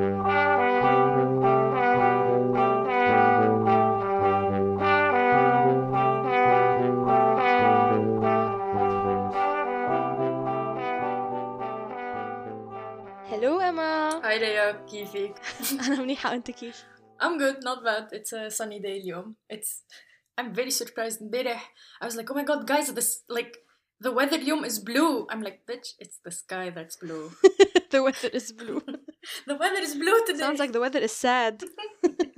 [13.60, 15.34] Emma هاي ريا كيفك؟
[15.86, 16.84] أنا منيحة أنت كيف؟
[17.20, 18.12] I'm good, not bad.
[18.12, 19.34] It's a sunny day اليوم.
[19.52, 19.84] It's
[20.40, 23.58] I'm very surprised امبارح I was like oh my god guys this like
[24.00, 25.26] the weather اليوم is blue.
[25.30, 27.30] I'm like bitch it's the sky that's blue.
[27.90, 28.80] the weather is blue
[29.46, 30.38] the weather is blue today.
[30.46, 31.62] sounds like the weather is sad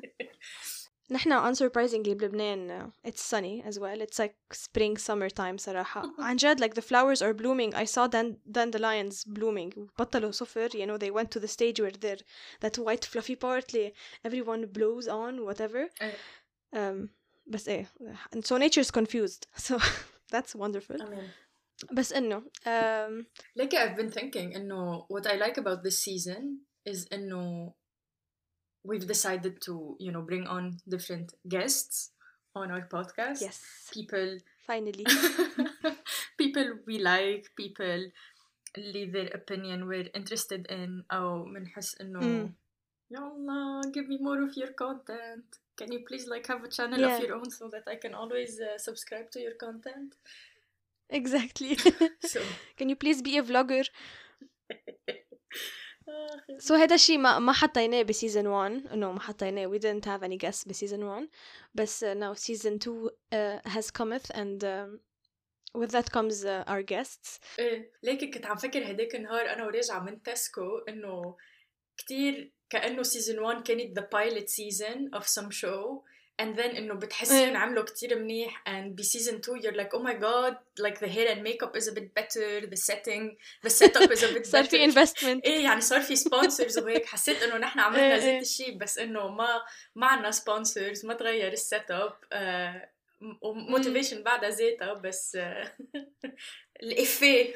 [1.10, 6.36] نحن unsurprisingly بلبنان uh, it's sunny as well it's like spring summer time صراحة عن
[6.36, 10.98] جد like the flowers are blooming I saw dan- dandelions blooming بطلوا صفر you know
[10.98, 12.22] they went to the stage where they're
[12.60, 13.92] that white fluffy part اللي
[14.26, 16.16] everyone blows on whatever إيه.
[16.74, 17.08] um,
[17.46, 17.90] بس ايه
[18.36, 19.78] and so nature's confused so
[20.32, 21.28] that's wonderful I mean
[21.92, 23.24] بس انه um,
[23.60, 26.42] like I've been thinking انه what I like about this season
[26.88, 27.74] is انه
[28.88, 29.72] we've decided to
[30.04, 31.96] you know bring on different guests
[32.60, 33.40] on our podcast.
[33.46, 33.58] yes
[33.96, 34.30] People
[34.70, 35.04] finally
[36.40, 38.00] people we like people
[38.78, 42.50] اللي their opinion we're interested in أو بنحس إنه Mm.
[43.10, 45.46] يلا give me more of your content
[45.80, 47.14] can you please like have a channel Yeah.
[47.16, 50.10] of your own so that I can always uh, subscribe to your content
[51.20, 51.72] exactly
[52.32, 52.40] so
[52.78, 53.84] can you please be a vlogger
[56.59, 59.67] So هذا الشيء ما ما حطيناه بسيزون 1 انه ما حطيناه.
[59.67, 61.29] We didn't have any guests بسيزون 1
[61.75, 64.99] بس uh, now season 2 uh, has cometh and um,
[65.75, 67.39] with that comes uh, our guests.
[67.59, 67.91] إيه.
[68.03, 71.37] ليك كنت عم فكر هداك النهار أنا وراجعة من تسكو إنه
[71.97, 76.03] كتير كأنه سيزون 1 كانت the pilot season of some show.
[76.41, 77.57] And then إنه بتحسيهم إيه.
[77.57, 78.63] عملوا كتير منيح.
[78.67, 81.91] And بسيزون 2 you're like oh my god like the hair and makeup is a
[81.91, 84.91] bit better the setting the setup is a bit صار في better.
[84.91, 85.41] investment.
[85.45, 87.05] إيه يعني صار في سبونسرز وهيك.
[87.05, 88.19] حسيت إنه نحن إيه، عملنا إيه.
[88.33, 89.61] ذات الشيء بس إنه ما
[89.95, 92.13] ما عنا سبونسرز ما تغير السيت اب
[93.42, 95.76] وموتيفيشن بعدها ذاتها بس آه،
[96.82, 97.54] الافيه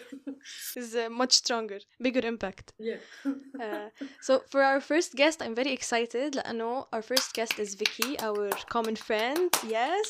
[0.78, 3.00] is uh, much stronger bigger impact Yeah.
[3.64, 3.88] uh,
[4.26, 8.50] so for our first guest I'm very excited لأنه our first guest is Vicky our
[8.74, 10.08] common friend yes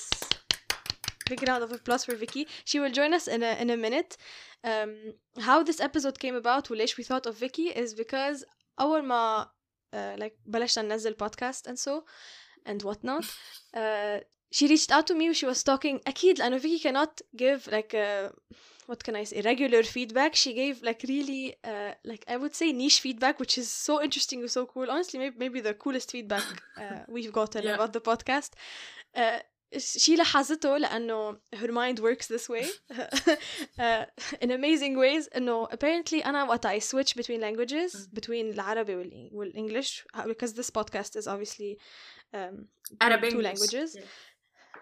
[1.31, 4.16] big round of applause for Vicky she will join us in a, in a minute
[4.65, 4.91] um,
[5.49, 8.44] how this episode came about وليش we thought of Vicky is because
[8.81, 9.50] أول ما
[9.94, 12.05] uh, like بلشنا ننزل podcast and so
[12.66, 13.25] and whatnot
[13.77, 14.21] uh,
[14.59, 17.94] she reached out to me and she was talking أكيد لأنه Vicky cannot give like
[17.94, 18.31] a,
[18.87, 22.72] what can I say regular feedback she gave like really uh, like I would say
[22.72, 26.44] niche feedback which is so interesting and so cool honestly maybe, maybe the coolest feedback
[26.83, 27.75] uh, we've gotten Yeah.
[27.78, 28.50] about the podcast
[29.22, 29.41] uh,
[29.78, 32.66] شي لاحظته لأنه her mind works this way
[33.78, 34.05] uh,
[34.43, 40.05] in amazing ways إنه apparently أنا وقت I switch between languages between العربي وال- والإنجليش
[40.27, 41.78] because this podcast is obviously
[42.34, 42.69] um,
[43.00, 43.44] Arab two English.
[43.44, 44.03] languages Yeah.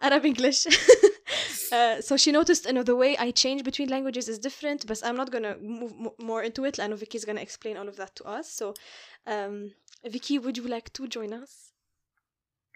[0.02, 0.60] Arab English.
[1.72, 5.00] uh, so she noticed, you know, the way I change between languages is different, but
[5.06, 6.78] I'm not gonna move mo- more into it.
[6.80, 8.46] I know Vicky's gonna explain all of that to us.
[8.50, 8.74] So,
[9.26, 9.72] um,
[10.04, 11.52] Vicky, would you like to join us?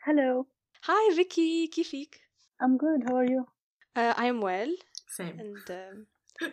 [0.06, 0.47] Hello,
[0.82, 1.69] Hi, Vicky.
[1.69, 2.14] كيفك?
[2.60, 3.00] I'm good.
[3.08, 3.47] How are you?
[3.97, 4.72] Uh, I am well,
[5.08, 5.38] Same.
[5.41, 6.06] and um,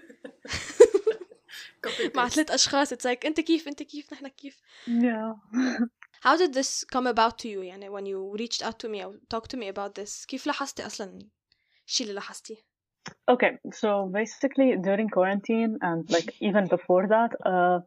[1.81, 2.35] Copy مع paste.
[2.35, 2.93] ثلاث أشخاص.
[2.93, 4.57] It's like أنت كيف؟ أنت كيف؟ نحن كيف؟
[4.87, 5.33] Yeah.
[6.23, 7.61] How did this come about to you?
[7.61, 10.85] يعني when you reached out to me or talked to me about this, كيف لاحظتي
[10.85, 11.19] أصلا
[11.87, 12.55] الشيء اللي لاحظتيه؟
[13.31, 17.79] Okay, so basically during quarantine and like even before that, uh,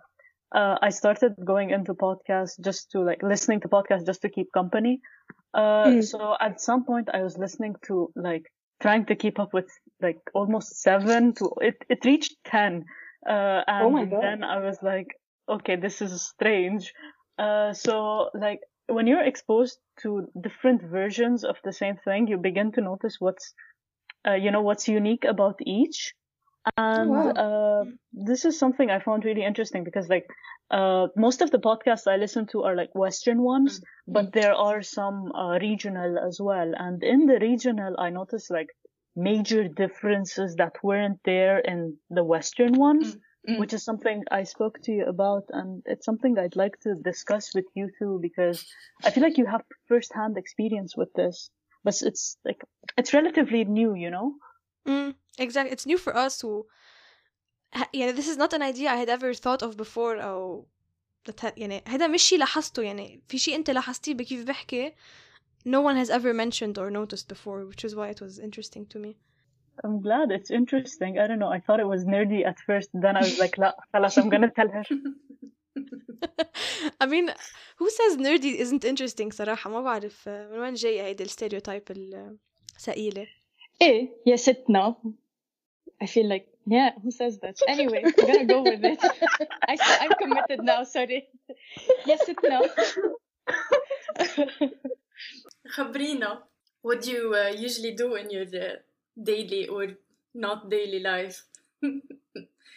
[0.59, 4.49] uh, I started going into podcasts just to like listening to podcasts just to keep
[4.53, 5.01] company.
[5.55, 6.03] Uh, Mm.
[6.11, 7.95] so at some point I was listening to
[8.29, 8.45] like
[8.85, 9.71] trying to keep up with
[10.07, 12.85] like almost seven to it, it reached 10.
[13.27, 14.21] Uh, and Oh my God.
[14.25, 15.11] then I was like,
[15.49, 16.93] okay, this is strange.
[17.40, 22.72] Uh, so like when you're exposed to different versions of the same thing, you begin
[22.74, 23.54] to notice what's,
[24.28, 26.14] uh, you know, what's unique about each.
[26.78, 27.30] And wow.
[27.30, 30.28] uh, this is something I found really interesting because, like,
[30.70, 34.82] uh, most of the podcasts I listen to are like Western ones, but there are
[34.82, 36.74] some uh, regional as well.
[36.78, 38.70] And in the regional, I noticed like
[39.16, 43.18] major differences that weren't there in the Western ones,
[43.49, 43.59] Mm.
[43.61, 47.55] which is something I spoke to you about, and it's something I'd like to discuss
[47.55, 48.59] with you too because
[49.05, 51.51] I feel like you have first-hand experience with this,
[51.85, 52.61] but it's like
[52.97, 54.27] it's relatively new, you know.
[54.89, 55.73] Mm, exactly.
[55.75, 56.67] It's new for us who,
[57.75, 60.67] ه- يعني this is not an idea I had ever thought of before أو
[61.27, 64.93] that had, يعني هذا مش شيء لاحظته يعني في شيء أنت لاحظتيه بكيف بحكي
[65.67, 68.99] no one has ever mentioned or noticed before which is why it was interesting to
[68.99, 69.17] me
[69.85, 71.19] I'm glad it's interesting.
[71.19, 71.49] I don't know.
[71.49, 72.91] I thought it was nerdy at first.
[72.95, 74.85] Then I was like, لا, خلاص, I'm gonna tell her.
[77.01, 77.31] I mean
[77.79, 81.83] who says nerdy isn't interesting صراحة ما بعرف من وين جاية هيدي الستيريوتايب
[82.77, 83.27] الثقيلة
[83.83, 84.95] ايه يا ستنا
[86.05, 89.01] I feel like yeah who says that anyway I'm gonna go with it
[89.69, 91.29] I, I'm committed now sorry
[92.07, 92.61] يا ستنا
[95.69, 96.43] خبرينا
[96.83, 98.77] what do you uh, usually do in your uh,
[99.31, 99.87] daily or
[100.35, 101.39] not daily life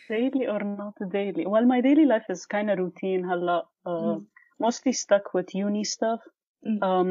[0.10, 4.16] daily or not daily well my daily life is kind of routine هلا uh,
[4.60, 6.22] mostly stuck with uni stuff
[6.70, 6.78] Mm.
[6.88, 7.10] um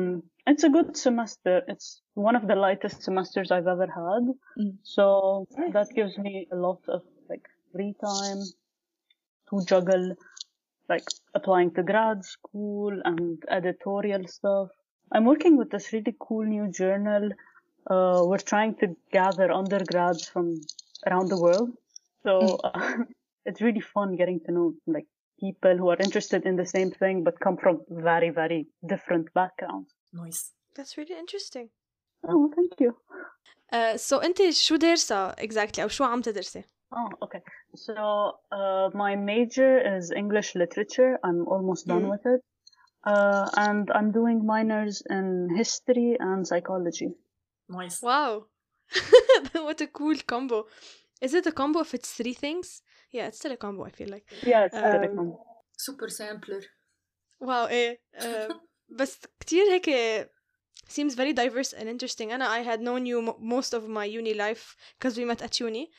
[0.50, 1.88] it's a good semester it's
[2.28, 4.24] one of the lightest semesters i've ever had
[4.62, 4.72] Mm.
[4.94, 5.04] so
[5.74, 8.40] that gives me a lot of like free time
[9.50, 10.06] to juggle
[10.92, 11.06] like
[11.38, 14.68] applying to grad school and editorial stuff
[15.12, 17.24] i'm working with this really cool new journal
[17.90, 20.46] uh, we're trying to gather undergrads from
[21.06, 21.70] around the world
[22.24, 22.60] so
[23.46, 25.06] it's really fun getting to know like
[25.40, 27.80] people who are interested in the same thing but come from
[28.10, 28.60] very very
[28.92, 30.42] different backgrounds nice
[30.76, 31.66] That's really interesting
[32.28, 32.90] oh thank you
[33.72, 37.40] uh, so أنت شو دارسة exactly أو شو عم تدرسي؟ oh okay
[37.74, 37.94] so
[38.52, 42.10] uh, my major is english literature i'm almost done Mhm.
[42.14, 42.40] with it
[43.12, 47.10] uh, and i'm doing minors in history and psychology
[47.70, 48.32] nice Wow
[49.66, 50.58] what a cool combo
[51.26, 52.82] Is it a combo if it's three things?
[53.16, 55.28] Yeah, it's still a combo I feel like yeah it's Um, telecom.
[55.86, 56.62] super sampler
[57.40, 58.52] واو ايه uh,
[58.88, 59.90] بس كتير هيك
[60.88, 64.34] seems very diverse and interesting أنا I had known you mo- most of my uni
[64.34, 65.90] life because we met at uni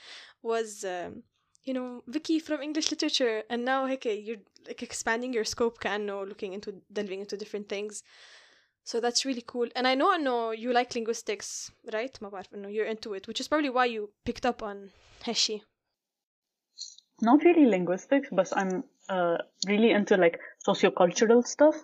[0.44, 1.24] was um,
[1.68, 6.26] you know Vicky from English literature and now هيك you're like expanding your scope كأنه
[6.26, 8.04] looking into delving into different things
[8.84, 12.70] so that's really cool and I know إنه you like linguistics right ما بعرف إنه
[12.70, 14.92] you're into it which is probably why you picked up on
[15.24, 15.62] هالشي
[17.22, 19.38] not really linguistics, but I'm uh,
[19.68, 21.76] really into like sociocultural stuff.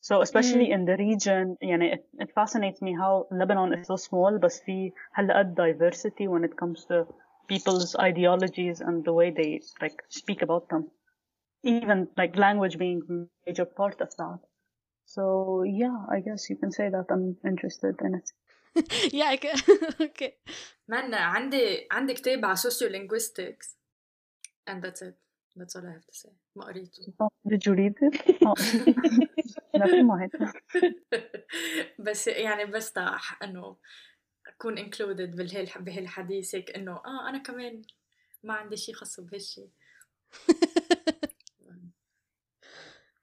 [0.00, 4.38] So especially in the region, يعني it, it fascinates me how Lebanon is so small,
[4.38, 7.06] but في هالقد diversity when it comes to
[7.46, 10.90] people's ideologies and the way they like speak about them.
[11.62, 14.40] Even like language being a major part of that.
[15.13, 18.27] So yeah, I guess you can say that I'm interested in it.
[19.19, 19.57] yeah I can
[20.07, 20.31] okay
[20.87, 23.67] man عندي عندي كتاب على sociolinguistics
[24.69, 25.15] and that's it
[25.55, 28.37] that's all I have to say ما قريته Oh, did you read it?
[28.45, 28.53] Oh.
[31.99, 33.77] بس يعني بستح انه
[34.47, 37.81] اكون included بهال بهالحديث هيك انه آه أنا كمان
[38.43, 39.69] ما عندي شيء خاص بهالشيء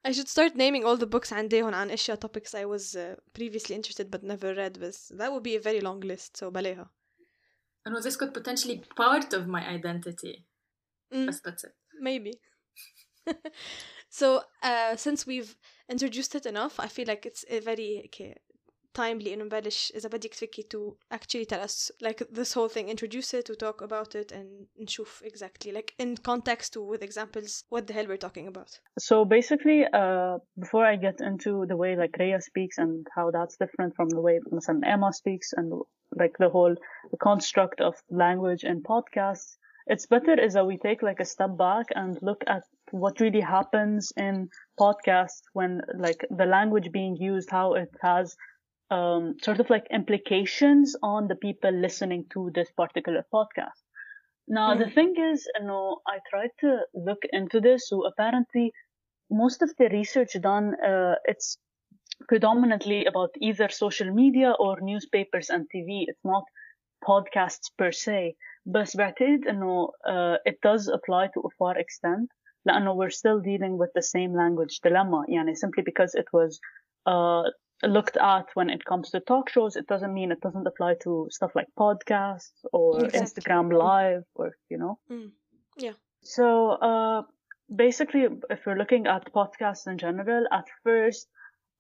[0.06, 3.76] I should start naming all the books عندهم عن اشياء topics I was uh, previously
[3.76, 6.90] interested but never read بس that would be a very long list so بلاها
[7.88, 10.46] انه this could potentially be part of my identity
[11.14, 12.32] Mm, بس that's it maybe
[14.10, 15.56] so uh, since we've
[15.90, 18.36] introduced it enough I feel like it's a very okay,
[18.94, 23.34] timely إنه نبلش إذا بدك فيكي to actually tell us like this whole thing introduce
[23.34, 27.94] it to talk about it and نشوف exactly like in context with examples what the
[27.94, 32.42] hell we're talking about So basically, uh, before I get into the way like Rhea
[32.42, 35.68] speaks and how that's different from the way مثلا Emma speaks and
[36.22, 36.76] like the whole
[37.12, 37.94] the construct of
[38.26, 39.50] language in podcasts,
[39.94, 43.46] it's better is that we take like a step back and look at what really
[43.58, 44.50] happens in
[44.84, 45.72] podcasts when
[46.06, 48.36] like the language being used, how it has
[48.92, 53.84] um, sort of like implications on the people listening to this particular podcast.
[54.48, 57.88] Now, the thing is, you know, I tried to look into this.
[57.88, 58.72] So apparently,
[59.30, 61.60] most of the research done, uh, it's
[62.28, 66.06] predominantly about either social media or newspapers and TV.
[66.08, 66.46] It's not
[67.08, 68.36] podcasts per se.
[68.66, 72.28] بس بعتقد انه uh, it does apply to a far extent
[72.66, 76.60] لانه we're still dealing with the same language dilemma يعني simply because it was
[77.06, 77.44] uh,
[77.91, 81.27] looked at when it comes to talk shows it doesn't mean it doesn't apply to
[81.31, 83.21] stuff like podcasts or Exactly.
[83.21, 85.31] Instagram live or you know Mm.
[85.77, 85.93] Yeah.
[86.23, 87.23] so uh,
[87.75, 91.29] basically if we're looking at podcasts in general at first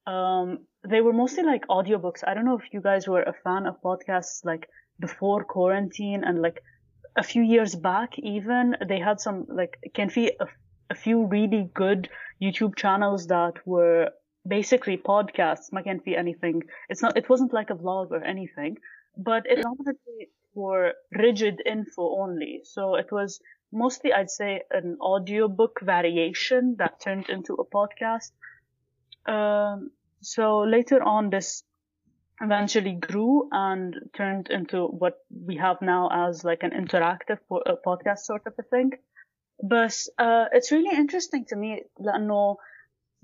[0.07, 3.67] um, they were mostly like audiobooks I don't know if you guys were a fan
[3.67, 4.69] of podcasts like
[5.01, 6.63] before quarantine and like
[7.17, 10.47] a few years back even they had some like can a,
[10.91, 12.09] a few really good
[12.43, 14.11] YouTube channels that were
[14.48, 18.78] basically podcasts ما كان في anything it's not it wasn't like a vlog or anything
[19.18, 23.39] but it predominantly for rigid info only so it was
[23.72, 28.32] mostly I'd say an audiobook variation that turned into a podcast
[29.25, 31.63] um, so later on this
[32.42, 35.16] eventually grew and turned into what
[35.48, 38.92] we have now as like an interactive po- uh, podcast sort of a thing
[39.62, 42.58] but uh, it's really interesting to me لأنه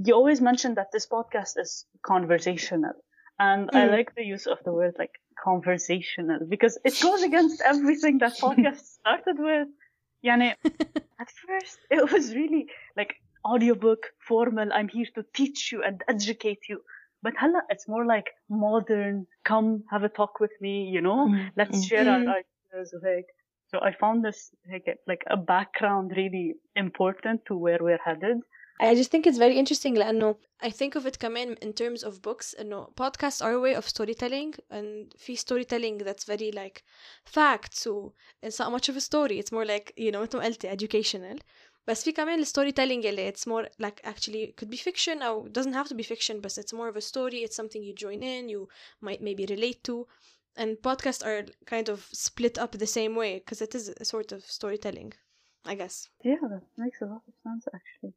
[0.05, 2.93] you always mention that this podcast is conversational.
[3.39, 3.77] And mm.
[3.77, 8.39] I like the use of the word like conversational because it goes against everything that
[8.41, 9.69] podcast started with.
[10.25, 12.67] Yani, at first it was really
[12.97, 13.15] like
[13.45, 14.69] audiobook formal.
[14.73, 16.81] I'm here to teach you and educate you.
[17.23, 19.27] But hala, it's more like modern.
[19.45, 20.85] Come have a talk with me.
[20.85, 21.51] You know, mm.
[21.57, 21.89] let's mm.
[21.89, 22.29] share mm-hmm.
[22.29, 22.75] our mm.
[22.75, 22.95] ideas.
[23.03, 23.27] Like,
[23.69, 28.39] so I found this like, like a background really important to where we're headed
[28.80, 32.22] I just think it's very interesting لأنه I think of it كمان in terms of
[32.22, 36.84] books إنه podcasts are a way of storytelling and في storytelling that's very like
[37.26, 38.12] facts و
[38.44, 41.40] it's not much of a story it's more like you know مثل ما قلتي educational
[41.88, 45.74] بس في كمان storytelling اللي it's more like actually it could be fiction أو doesn't
[45.74, 48.50] have to be fiction but it's more of a story it's something you join in
[48.50, 48.68] you
[49.02, 50.06] might maybe relate to
[50.58, 54.32] and podcasts are kind of split up the same way because it is a sort
[54.34, 55.14] of storytelling
[55.72, 55.96] I guess
[56.30, 58.14] Yeah, that makes a lot of sense actually.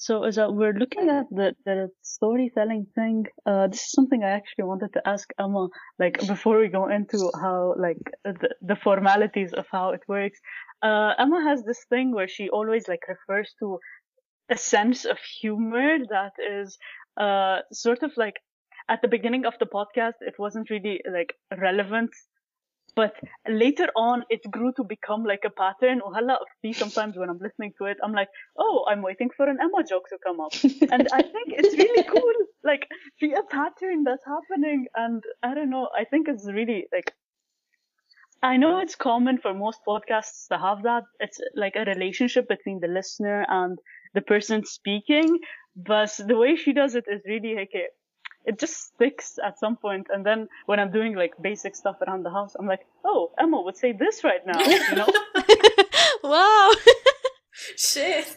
[0.00, 4.64] So as we're looking at the, the storytelling thing, uh, this is something I actually
[4.64, 9.66] wanted to ask Emma, like before we go into how, like the, the formalities of
[9.70, 10.40] how it works.
[10.80, 13.78] Uh, Emma has this thing where she always like refers to
[14.50, 16.78] a sense of humor that is,
[17.18, 18.36] uh, sort of like
[18.88, 22.10] at the beginning of the podcast, it wasn't really like relevant
[22.95, 23.13] but
[23.47, 27.73] later on it grew to become like a pattern وهلا في sometimes when I'm listening
[27.77, 30.53] to it I'm like oh I'm waiting for an Emma joke to come up
[30.93, 32.87] and I think it's really cool like
[33.19, 37.13] see a pattern that's happening and I don't know I think it's really like
[38.43, 42.79] I know it's common for most podcasts to have that it's like a relationship between
[42.79, 43.77] the listener and
[44.13, 45.39] the person speaking
[45.75, 47.85] but the way she does it is really like a,
[48.44, 52.24] it just sticks at some point and then when i'm doing like basic stuff around
[52.24, 55.08] the house i'm like oh emma would say this right now you know?
[56.22, 56.72] Wow
[57.77, 58.27] Shit.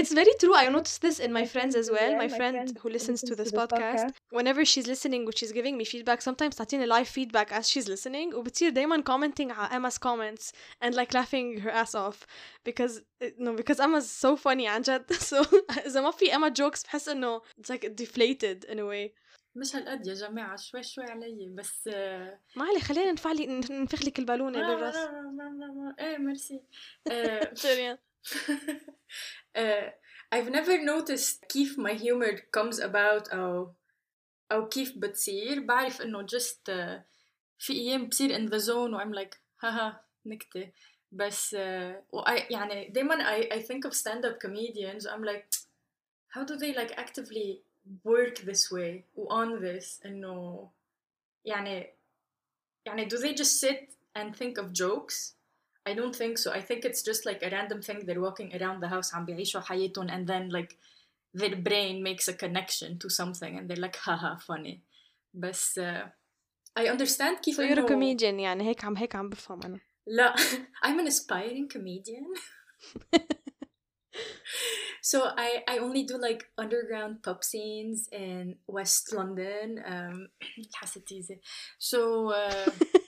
[0.00, 0.54] It's very true.
[0.54, 2.10] I noticed this in my friends as well.
[2.10, 4.14] Yeah, my, my friend friend who listens to listens this to this podcast, podcast.
[4.38, 8.34] whenever she's listening which she's giving me feedback, sometimes تعطيني live feedback as she's listening
[8.34, 10.52] وبتصير دايما commenting على Emma's comments
[10.84, 12.26] and like laughing her ass off
[12.64, 13.00] because
[13.38, 15.44] no because Emma's so funny عن جد so
[15.86, 19.10] إذا ما في Emma jokes بحس إنه it's like deflated in a way
[19.56, 24.02] مش هالقد يا جماعة شوي شوي علي بس آه، ما علي خلينا نفع لي ننفخ
[24.04, 26.60] لك البالونة ما- بالراس ما- ما- ما- ما- ايه ميرسي
[27.10, 27.98] آه، شريان
[29.56, 29.90] uh,
[30.32, 33.74] I've never noticed كيف my humor comes about أو
[34.52, 37.02] أو كيف بتصير بعرف إنه just uh,
[37.58, 39.92] في أيام بصير in the zone و I'm like haha
[40.26, 40.70] نكتة
[41.12, 41.58] بس uh,
[42.12, 45.46] و I, يعني دايما I, I think of stand-up comedians I'm like
[46.28, 47.62] how do they like actively
[48.04, 50.70] work this way و on this إنه
[51.44, 51.92] يعني
[52.86, 55.36] يعني do they just sit and think of jokes
[55.88, 56.50] I don't think so.
[56.52, 59.60] I think it's just like a random thing they're walking around the house عم بيعيشوا
[59.60, 60.76] حياتهم and then like
[61.34, 64.80] their brain makes a connection to something and they're like haha funny.
[65.34, 66.08] بس uh,
[66.78, 69.80] I understand كيف so you're a إنه- comedian يعني هيك عم هيك عم بفهم أنا
[70.06, 70.34] لا
[70.84, 72.26] I'm an aspiring comedian.
[75.10, 79.68] so I I only do like underground pub scenes in West London.
[79.86, 80.28] Um,
[80.74, 81.08] حسيت
[81.78, 82.70] So uh,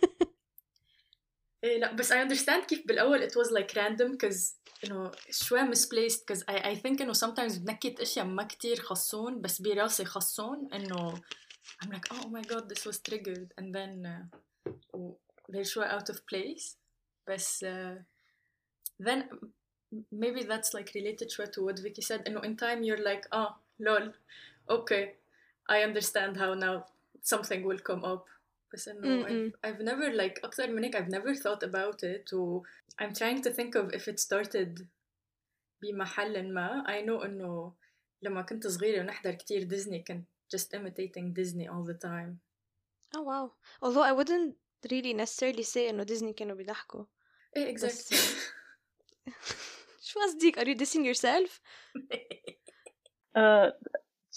[1.64, 6.20] إيه لا بس I understand كيف بالأول it was like random cause إنه شوي misplaced
[6.32, 11.14] cause I, I think إنه sometimes بنكت أشياء ما كتير خصون بس براسي خصون إنه
[11.84, 15.16] I'm like oh my god this was triggered and then uh, و-
[15.48, 16.76] they're شوي out of place
[17.28, 18.02] بس uh,
[19.02, 19.22] then
[20.12, 23.54] maybe that's like related شوي to what Vicky said إنه in time you're like oh
[23.80, 24.12] lol
[24.70, 25.04] okay
[25.70, 26.84] I understand how now
[27.22, 28.26] something will come up
[28.74, 29.52] بس إنه Mm-mm.
[29.52, 32.62] I've, I've never like أكثر من هيك I've never thought about it و
[33.02, 34.84] I'm trying to think of if it started
[35.82, 37.72] بمحل ما I know إنه
[38.22, 42.38] لما كنت صغيرة ونحضر كتير ديزني كنت just imitating Disney all the time
[43.16, 44.54] oh wow although I wouldn't
[44.90, 47.04] really necessarily say إنه ديزني كانوا بيضحكوا
[47.56, 48.16] إيه بس- exactly
[50.02, 51.60] شو قصدك are you dissing yourself
[53.36, 53.70] uh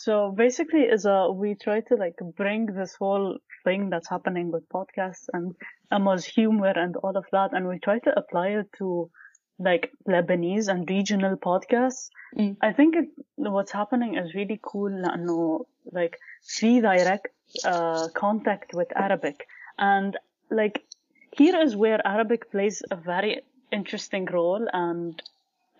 [0.06, 4.68] so basically, is a we try to like bring this whole thing that's happening with
[4.68, 5.56] podcasts and
[5.90, 9.10] Emma's humor and all of that, and we try to apply it to
[9.58, 12.10] like Lebanese and regional podcasts.
[12.38, 12.56] Mm.
[12.62, 14.90] I think it, what's happening is really cool.
[14.90, 17.26] No, like see direct
[17.64, 19.44] uh, contact with Arabic,
[19.76, 20.16] and
[20.52, 20.84] like
[21.32, 23.40] here is where Arabic plays a very
[23.72, 25.20] interesting role and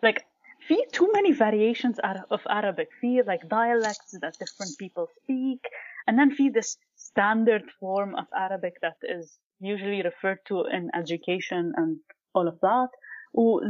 [0.02, 0.26] like
[0.67, 5.62] في too many variations Ara- of Arabic في like dialects that different people speak
[6.07, 11.74] and then في this standard form of Arabic that is usually referred to in education
[11.77, 11.98] and
[12.36, 12.89] all of that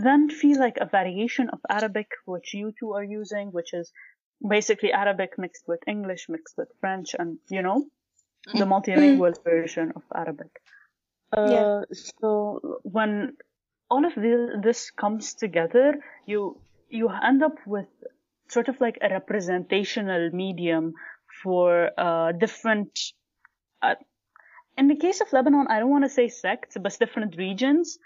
[0.08, 3.92] then feel like a variation of Arabic which you two are using which is
[4.56, 7.80] basically Arabic mixed with English mixed with French and you know
[8.60, 10.52] the multilingual version of Arabic
[11.38, 11.82] uh, Yeah.
[11.94, 12.30] so
[12.84, 13.12] when
[13.90, 15.88] all of this, this comes together
[16.26, 16.42] you
[16.89, 17.89] you end up with
[18.49, 20.95] sort of like a representational medium
[21.43, 22.99] for uh, different
[23.83, 23.95] uh,
[24.77, 27.99] in the case of Lebanon, I don't want to say sects, but different regions.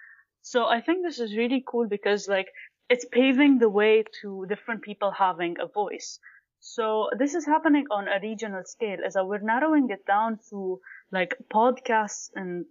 [0.43, 2.49] So I think this is really cool because like
[2.89, 6.19] it's paving the way to different people having a voice.
[6.61, 11.35] So this is happening on a regional scale as we're narrowing it down to like
[11.53, 12.67] podcasts in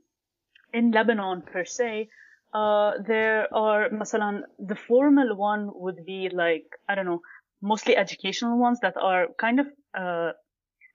[0.73, 2.09] in Lebanon per se.
[2.53, 7.21] Uh, there are, مثلا, the formal one would be like, I don't know,
[7.61, 10.31] mostly educational ones that are kind of, uh,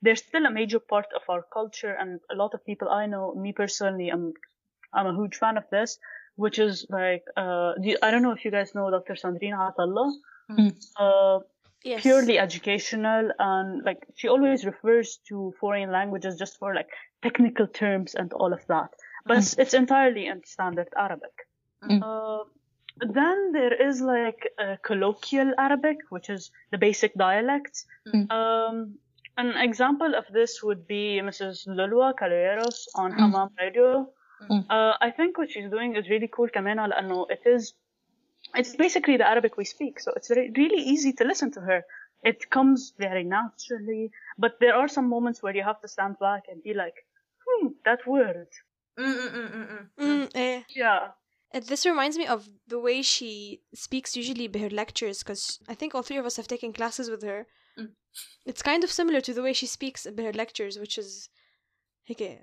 [0.01, 1.95] they're still a major part of our culture.
[1.99, 4.33] And a lot of people I know, me personally, I'm,
[4.93, 5.97] I'm a huge fan of this,
[6.35, 9.13] which is like, uh, I don't know if you guys know Dr.
[9.13, 10.11] Sandrine Atallah.
[10.51, 11.41] Mm.
[11.85, 12.01] Yes.
[12.01, 16.89] purely educational and like she always refers to foreign languages just for like
[17.21, 18.89] technical terms and all of that
[19.23, 19.59] but mm.
[19.59, 21.44] it's entirely in standard arabic
[21.84, 22.00] Mm.
[22.08, 22.44] uh,
[23.18, 28.24] then there is like uh, colloquial arabic which is the basic dialects Mm.
[28.38, 28.76] um,
[29.42, 33.18] an example of this would be mrs lulwa Caloyeros on Mm.
[33.20, 33.88] Hammam radio
[34.50, 34.64] Mm.
[34.76, 37.72] uh, i think what she's doing is really cool كمان لأنه it is
[38.58, 41.80] it's basically the Arabic we speak, so it's re- really easy to listen to her.
[42.30, 46.42] It comes very naturally, but there are some moments where you have to stand back
[46.50, 46.96] and be like,
[47.46, 48.48] hmm, that word.
[48.98, 49.84] Mm-mm-mm-mm-mm.
[50.00, 50.62] Mm, eh.
[50.74, 51.08] Yeah.
[51.54, 55.74] Uh, This reminds me of the way she speaks usually by her lectures, because I
[55.74, 57.46] think all three of us have taken classes with her.
[57.78, 57.90] Mm.
[58.46, 61.28] It's kind of similar to the way she speaks by her lectures, which is
[62.08, 62.38] هيك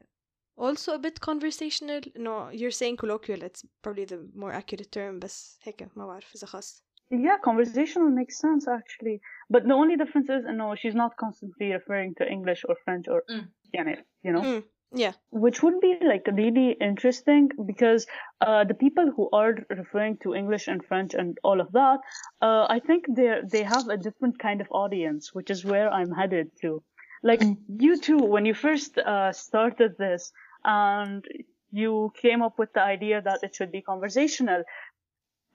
[0.57, 2.01] also a bit conversational.
[2.15, 3.43] No, you're saying colloquial.
[3.43, 6.83] It's probably the more accurate term, بس هيك ما بعرف إذا خاص.
[7.09, 9.21] Yeah, conversational makes sense actually.
[9.49, 13.21] But the only difference is, no, she's not constantly referring to English or French or,
[13.29, 13.47] Mm.
[13.73, 14.41] يعني, you know?
[14.41, 14.63] Mm,
[14.94, 15.12] yeah.
[15.30, 18.06] which would be like really interesting because
[18.40, 21.98] uh, the people who are referring to English and French and all of that,
[22.40, 26.12] uh, I think they they have a different kind of audience, which is where I'm
[26.12, 26.82] headed to.
[27.22, 27.56] Like Mm.
[27.80, 30.32] you too, when you first uh, started this
[30.64, 31.24] and
[31.70, 34.62] you came up with the idea that it should be conversational,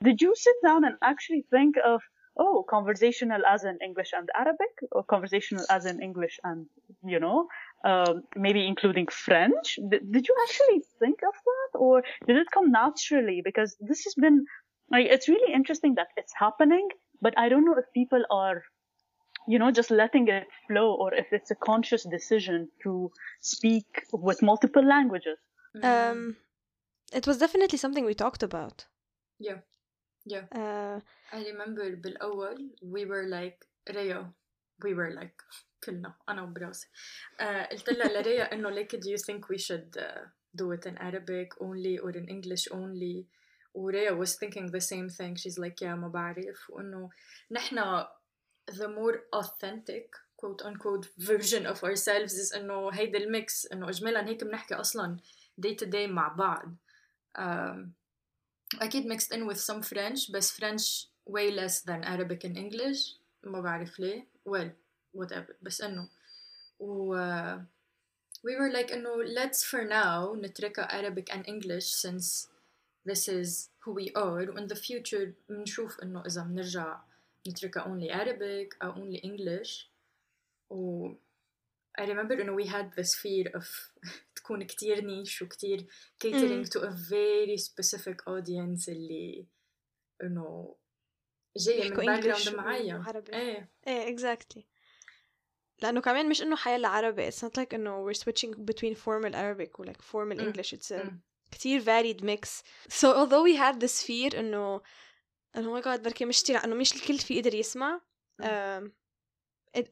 [0.02, 2.02] did you sit down and actually think of
[2.40, 6.68] oh conversational as in English and Arabic or conversational as in English and
[7.04, 7.48] you know
[7.86, 9.78] um, maybe including French.
[9.90, 13.42] Did, did you actually think of that, or did it come naturally?
[13.44, 14.46] Because this has been
[14.90, 16.88] like it's really interesting that it's happening,
[17.22, 18.64] but I don't know if people are,
[19.48, 24.42] you know, just letting it flow, or if it's a conscious decision to speak with
[24.42, 25.38] multiple languages.
[25.84, 26.38] Um,
[27.14, 28.86] it was definitely something we talked about.
[29.40, 29.60] Yeah.
[30.27, 30.47] Yeah.
[30.55, 31.01] Uh,
[31.33, 34.33] I remember بالأول we were like ريا
[34.85, 35.43] we were like
[35.85, 36.89] كلنا أنا وبراسي
[37.41, 40.99] uh, قلت لها لريا إنه like do you think we should uh, do it in
[40.99, 43.27] Arabic only or in English only
[43.75, 47.11] وريا was thinking the same thing she's like yeah ما بعرف وإنه
[47.51, 48.09] نحنا
[48.71, 54.45] the more authentic quote unquote version of ourselves is إنه هيدا الميكس إنه إجمالا هيك
[54.45, 55.17] بنحكي أصلا
[55.67, 56.75] day to day مع بعض
[57.39, 57.93] um,
[58.81, 63.61] أكيد mixed in with some French بس French way less than Arabic and English ما
[63.61, 64.71] بعرف ليه well
[65.17, 66.09] whatever بس إنه
[66.81, 67.59] و uh,
[68.45, 72.49] we were like إنه let's for now نتركها Arabic and English since
[73.05, 77.01] this is who we are و in the future بنشوف إنه إذا بنرجع
[77.49, 79.87] نتركها only Arabic أو only English
[80.71, 81.09] و
[82.01, 83.67] I remember إنه we had this fear of
[84.35, 85.87] تكون كتير نيش وكتير
[86.25, 89.47] catering to a very specific audience اللي
[90.23, 90.77] إنه
[91.57, 93.33] جاية من يحكوا باك English جراوند معين وعربي.
[93.37, 94.63] ايه ايه exactly
[95.83, 99.81] لأنه كمان مش إنه حيلا عربي it's not like إنه we're switching between formal Arabic
[99.81, 100.43] و like formal Mm.
[100.43, 101.11] English it's a Mm.
[101.51, 102.49] كتير varied mix
[102.89, 104.81] so although we had this fear إنه
[105.57, 108.01] إنه oh my god بركي مش كتير إنه مش الكل في يقدر يسمع
[108.43, 108.91] um, it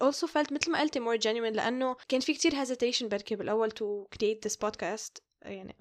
[0.01, 4.17] also felt مثل ما قلتي more genuine لأنه كان في كتير hesitation بركي بالأول to
[4.17, 5.77] create this podcast يعني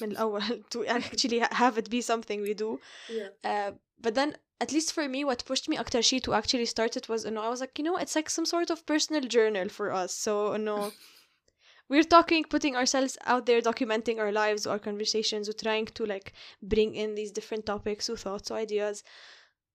[0.00, 3.28] من الأول to actually have it be something we do yeah.
[3.44, 6.96] Uh, but then at least for me what pushed me أكتر شيء to actually start
[6.96, 9.68] it was إنه I was like you know it's like some sort of personal journal
[9.68, 10.92] for us so إنه
[11.92, 16.32] we're talking putting ourselves out there documenting our lives our conversations and trying to like
[16.62, 19.02] bring in these different topics و thoughts و ideas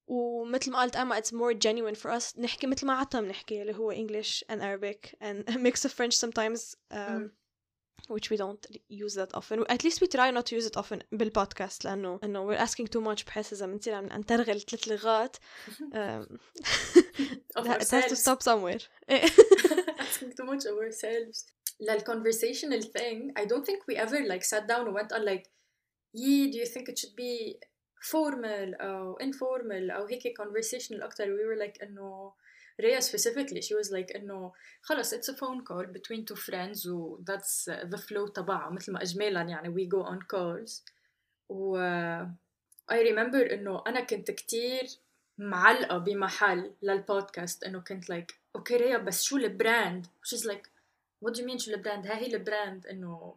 [0.07, 3.75] ومثل ما قلت أما it's more genuine for us نحكي مثل ما عادة بنحكي اللي
[3.75, 7.31] هو English and Arabic and a mix of French sometimes um,
[8.09, 11.03] which we don't use that often at least we try not to use it often
[11.13, 16.39] بالبودكاست لأنه إنه we're asking too much بحس إذا بنصير عم نترغل ثلاث لغات um,
[17.57, 18.81] it has to stop somewhere
[19.99, 21.47] asking too much of ourselves
[21.81, 25.45] the conversational thing I don't think we ever like sat down and went on like
[26.13, 27.57] yeah do you think it should be
[28.02, 32.34] formal أو informal أو هيك conversational أكتر we were like إنه
[32.82, 37.18] Rhea specifically she was like إنه خلص it's a phone call between two friends و
[37.24, 40.82] that's uh, the flow تبعها مثل ما إجمالا يعني we go on calls
[41.50, 41.78] و
[42.92, 44.88] I remember إنه أنا كنت كتير
[45.38, 50.68] معلقة بمحل للبودكاست إنه كنت like اوكي ريا بس شو البراند she's like
[51.26, 53.36] what do you mean شو البراند ها هي البراند انه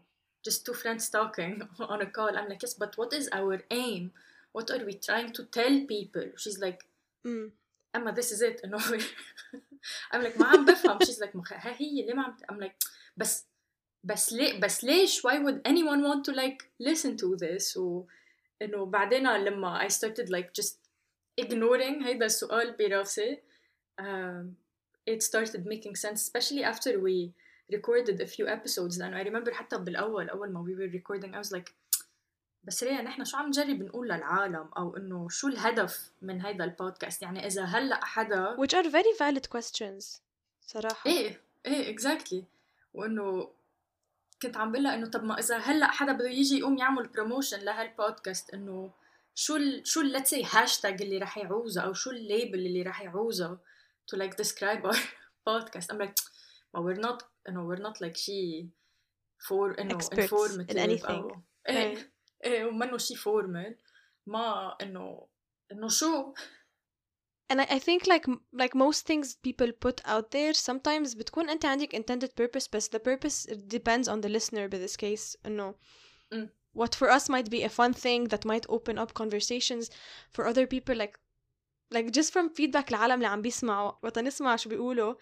[0.48, 4.10] just two friends talking on a call I'm like yes but what is our aim
[4.58, 6.80] what are we trying to tell people she's like
[7.26, 7.50] Mm.
[7.96, 8.78] اما this is it انه
[10.12, 11.52] I'm like ما عم بفهم she's like مخ...
[11.52, 13.46] ها هي ليه ما عم I'm like بس
[14.04, 18.04] بس ليه بس ليش why would anyone want to like listen to this و
[18.62, 20.74] انه بعدين لما I started like just
[21.40, 23.38] ignoring هيدا السؤال براسي
[24.00, 24.46] um,
[25.10, 27.32] it started making sense especially after we
[27.72, 31.38] recorded a few episodes لأنه I remember حتى بالأول أول ما we were recording I
[31.38, 31.74] was like
[32.65, 37.21] بس ريا نحن شو عم نجرب نقول للعالم؟ أو إنه شو الهدف من هيدا البودكاست؟
[37.21, 40.19] يعني إذا هلأ حدا which are very valid questions
[40.61, 41.09] صراحة.
[41.09, 42.43] إيه إيه exactly.
[42.93, 43.49] وإنه
[44.41, 48.53] كنت عم بقول إنه طب ما إذا هلأ حدا بده يجي يقوم يعمل بروموشن لهالبودكاست
[48.53, 48.91] إنه
[49.35, 53.57] شو ال شو let's say هاشتاج اللي رح يعوزه أو شو الليبل اللي رح يعوزه
[54.11, 54.97] to like describe our
[55.49, 55.87] podcast.
[55.91, 56.13] I'm like
[56.73, 58.69] well we're not you know we're not like شي
[59.47, 61.09] for Experts in informative anything.
[61.09, 61.77] أو إيه.
[61.77, 62.14] إيه
[62.46, 63.74] ومنه شي formal
[64.26, 65.28] ما إنه
[65.72, 66.34] إنه شو
[67.52, 71.64] and I, I think like like most things people put out there sometimes بتكون انت
[71.64, 75.74] عندك intended purpose بس the purpose depends on the listener in this case انه
[76.34, 76.48] Mm.
[76.78, 79.90] what for us might be a fun thing that might open up conversations
[80.34, 81.18] for other people like
[81.94, 85.14] like just from feedback العالم اللي عم بيسمعوا وقت نسمع شو بيقولوا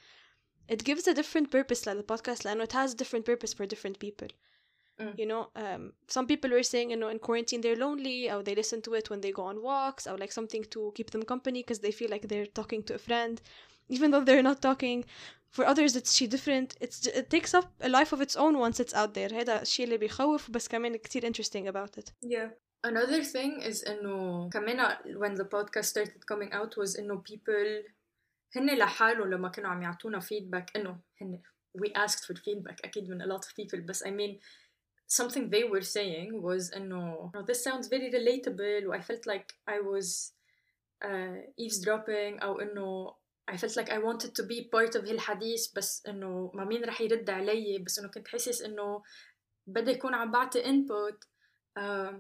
[0.73, 4.29] it gives a different purpose للبودكاست لأنه it has different purpose for different people
[5.03, 5.17] Mm.
[5.17, 8.57] you know um, some people were saying you know in quarantine they're lonely or they
[8.57, 11.63] listen to it when they go on walks or like something to keep them company
[11.63, 13.41] because they feel like they're talking to a friend
[13.89, 15.05] even though they're not talking
[15.51, 18.81] for others it's she different it's it takes up a life of its own once
[18.81, 22.51] it's out there هذا الشيء اللي بيخوف بس كمان كتير interesting about it Yeah.
[22.85, 27.93] Another thing is إنه كمان when the podcast started coming out was إنه people
[28.57, 31.43] هن لحالهم لما كانوا عم يعطونا feedback إنه هن
[31.79, 34.39] we asked for feedback أكيد من a lot of people بس I mean
[35.13, 39.55] something they were saying was إنه "Oh, this sounds very relatable و I felt like
[39.67, 40.33] I was
[41.05, 43.15] uh, eavesdropping أو إنه
[43.51, 47.01] I felt like I wanted to be part of هالحديث بس إنه ما مين رح
[47.01, 49.03] يرد علي بس إنه كنت حاسس إنه
[49.67, 51.17] بدي يكون عم بعطي input
[51.79, 52.15] um,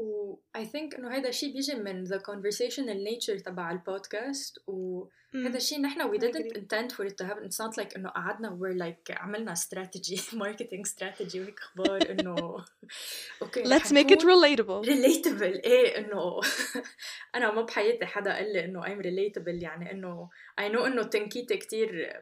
[0.00, 5.80] و I think إنه هذا الشيء بيجي من the conversational nature تبع البودكاست وهذا الشيء
[5.80, 9.20] نحن we didn't intend for it to happen it's not like إنه قعدنا we're like
[9.20, 12.64] عملنا strategy marketing strategy وهيك أخبار إنه
[13.42, 16.40] أوكي رح let's make it relatable relatable إيه انه
[17.34, 20.28] أنا ما بحياتي حدا قال لي انه I'm relatable يعني انه
[20.60, 22.12] I know انه تنكيتي كتير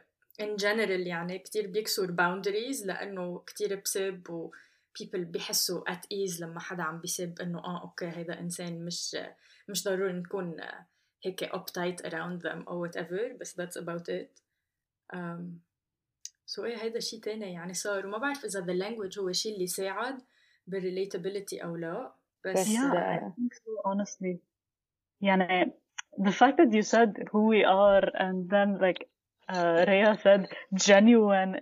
[0.41, 4.51] in general يعني كتير بيكسر boundaries لأنه كتير بسب و
[5.01, 9.17] people بيحسوا at ease لما حدا عم بيسب انه آه أوكي هيدا انسان مش
[9.69, 10.57] مش ضروري نكون
[11.25, 14.41] هيك uptight around them or whatever بس that's about it
[15.15, 15.41] um,
[16.55, 19.67] so إيه هيدا شيء تاني يعني صار وما بعرف اذا the language هو الشيء اللي
[19.67, 20.21] ساعد
[20.71, 22.13] بالrelatability أو لا
[22.45, 24.37] بس Yeah, ده- I think so, honestly.
[25.21, 25.71] يعني
[26.19, 29.01] the fact that you said who we are and then like
[29.53, 30.41] uh, Rhea said
[30.87, 31.59] genuine,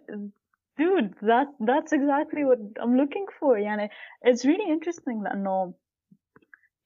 [0.79, 3.57] dude, that that's exactly what I'm looking for.
[3.59, 3.89] يعني
[4.23, 5.75] it's really interesting لأنه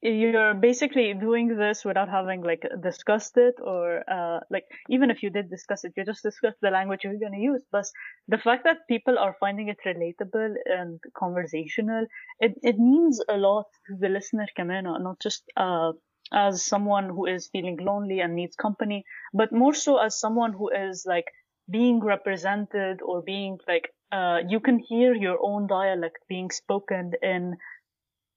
[0.02, 5.30] you're basically doing this without having like discussed it or uh, like even if you
[5.30, 7.62] did discuss it, you just discussed the language you're going to use.
[7.72, 7.86] But
[8.28, 12.06] the fact that people are finding it relatable and conversational,
[12.40, 15.92] it, it means a lot to the listener كمان, not just uh,
[16.32, 20.68] as someone who is feeling lonely and needs company, but more so as someone who
[20.68, 21.26] is like
[21.70, 27.56] being represented or being like uh, you can hear your own dialect being spoken in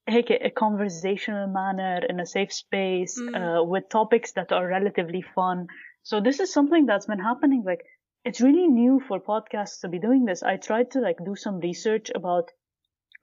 [0.10, 3.36] هيك a conversational manner in a safe space Mm.
[3.40, 5.68] uh, with topics that are relatively fun.
[6.10, 7.62] So this is something that's been happening.
[7.72, 7.84] Like
[8.28, 10.42] it's really new for podcasts to be doing this.
[10.42, 12.46] I tried to like do some research about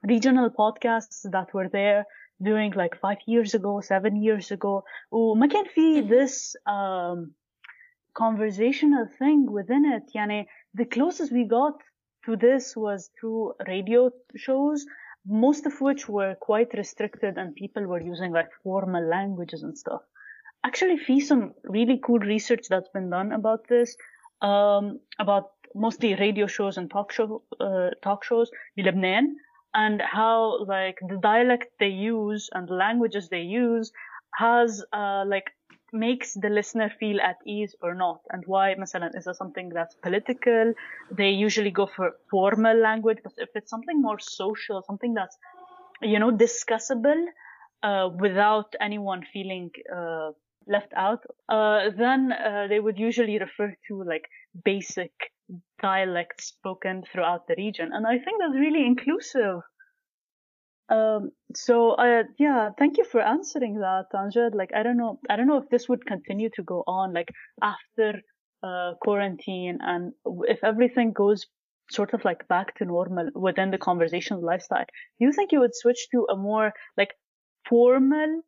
[0.03, 2.05] regional podcasts that were there
[2.41, 4.83] doing like five years ago, seven years ago.
[5.11, 6.09] وما كان في Mhm.
[6.09, 7.33] this um,
[8.14, 10.04] conversational thing within it.
[10.14, 11.74] Yani the closest we got
[12.24, 14.86] to this was through radio shows,
[15.26, 20.02] most of which were quite restricted and people were using like formal languages and stuff.
[20.64, 23.96] Actually, see some really cool research that's been done about this,
[24.40, 29.36] um, about mostly radio shows and talk show uh, talk shows in Lebanon
[29.74, 33.90] and how like the dialect they use and the languages they use
[34.36, 35.50] has uh, like
[35.93, 39.95] makes the listener feel at ease or not and why مثلا is it something that's
[39.95, 40.73] political
[41.11, 45.37] they usually go for formal language but if it's something more social something that's
[46.01, 47.21] you know discussable
[47.83, 50.31] uh, without anyone feeling uh,
[50.67, 54.25] left out uh, then uh, they would usually refer to like
[54.65, 55.11] basic
[55.81, 59.61] dialects spoken throughout the region and i think that's really inclusive
[60.92, 64.54] um, so uh, yeah, thank you for answering that, Amjad.
[64.54, 67.30] Like I don't know, I don't know if this would continue to go on like
[67.62, 68.20] after
[68.62, 70.12] uh, quarantine and
[70.44, 71.46] if everything goes
[71.90, 74.84] sort of like back to normal within the conversational lifestyle.
[75.18, 77.14] Do you think you would switch to a more like
[77.68, 78.42] formal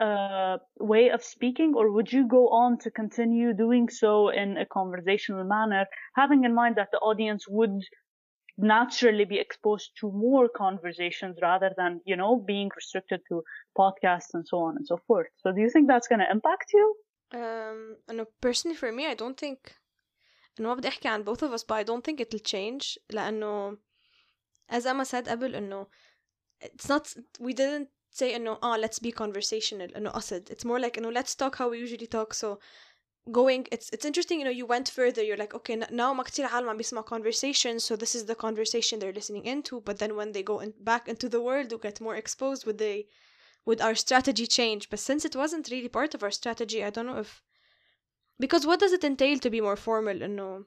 [0.00, 4.66] uh, way of speaking, or would you go on to continue doing so in a
[4.66, 7.82] conversational manner, having in mind that the audience would
[8.57, 13.43] naturally be exposed to more conversations rather than, you know, being restricted to
[13.77, 15.27] podcasts and so on and so forth.
[15.37, 16.95] So do you think that's going to impact you?
[17.33, 19.75] Um, أنه personally for me I don't think
[20.59, 23.77] إنه ما بدي أحكي عن both of us but I don't think it'll change لأنه
[24.69, 25.87] as Emma said قبل إنه
[26.61, 30.97] it's not we didn't say إنه ah let's be conversational إنه قصد it's more like
[30.97, 32.59] إنه let's talk how we usually talk so
[33.31, 36.45] going it's it's interesting you know you went further you're like okay now ما كتير
[36.45, 40.31] عالم عم بيسمع conversation so this is the conversation they're listening into but then when
[40.31, 43.07] they go in, back into the world to get more exposed would they
[43.65, 47.05] would our strategy change but since it wasn't really part of our strategy I don't
[47.05, 47.41] know if
[48.39, 50.65] because what does it entail to be more formal no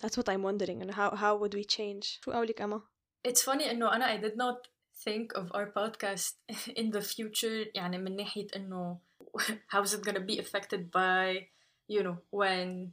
[0.00, 2.82] that's what I'm wondering and how how would we change شو قولك Emma
[3.24, 4.68] It's funny إنه أنا I did not
[5.04, 6.34] think of our podcast
[6.76, 8.98] in the future يعني من ناحية إنه
[9.72, 11.48] how is it gonna be affected by
[11.88, 12.92] you know, when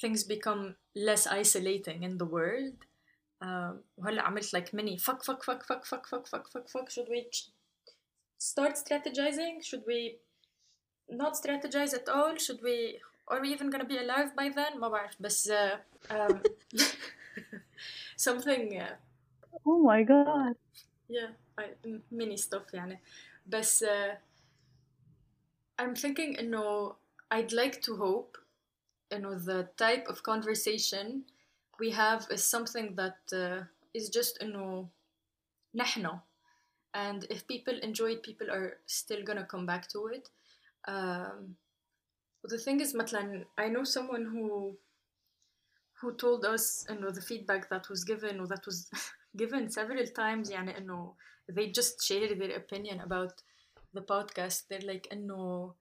[0.00, 2.74] things become less isolating in the world.
[3.40, 7.08] Um, وهلا عملت like many fuck fuck fuck fuck fuck fuck fuck fuck fuck should
[7.08, 7.26] we
[8.38, 10.18] start strategizing should we
[11.10, 14.88] not strategize at all should we are we even gonna be alive by then ما
[14.88, 15.76] بعرف بس uh,
[16.10, 16.40] um,
[18.16, 18.94] something uh,
[19.66, 20.54] oh my god
[21.08, 21.64] yeah I,
[22.12, 23.00] many stuff يعني
[23.46, 24.14] بس uh,
[25.80, 26.94] I'm thinking إنه
[27.30, 28.36] I'd like to hope,
[29.10, 31.24] you know, the type of conversation
[31.78, 34.90] we have is something that uh, is just, you know,
[35.74, 36.20] نحن.
[36.94, 40.28] And if people enjoy it, people are still gonna come back to it.
[40.86, 41.56] Um,
[42.42, 44.76] but the thing is, مثلا, I know someone who
[46.00, 48.90] who told us, you know, the feedback that was given or that was
[49.36, 51.14] given several times, يعني إنه
[51.48, 53.42] they just share their opinion about
[53.94, 54.68] the podcast.
[54.68, 55.74] They're like, إنه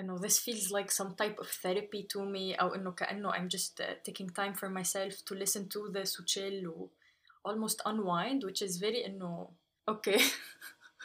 [0.00, 3.80] انه this feels like some type of therapy to me او انه كانه I'm just
[3.80, 6.88] uh, taking time for myself to listen to this و chill و
[7.48, 9.48] almost unwind which is very انه
[9.90, 10.20] okay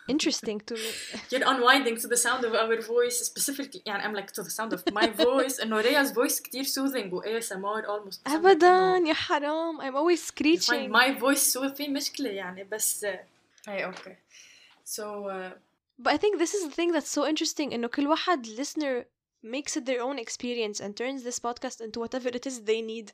[0.10, 0.92] interesting to me
[1.30, 4.74] you're unwinding to the sound of our voice specifically يعني I'm like to the sound
[4.74, 9.96] of my voice انه ريا's voice كتير soothing و ASMR almost ابدا يا حرام I'm
[9.96, 13.06] always screeching my voice soothing في مشكلة يعني بس
[13.68, 14.16] اي اوكي
[14.86, 15.65] so uh,
[15.98, 19.06] but I think this is the thing that's so interesting إنه كل واحد listener
[19.44, 23.12] makes it their own experience and turns this podcast into whatever it is they need.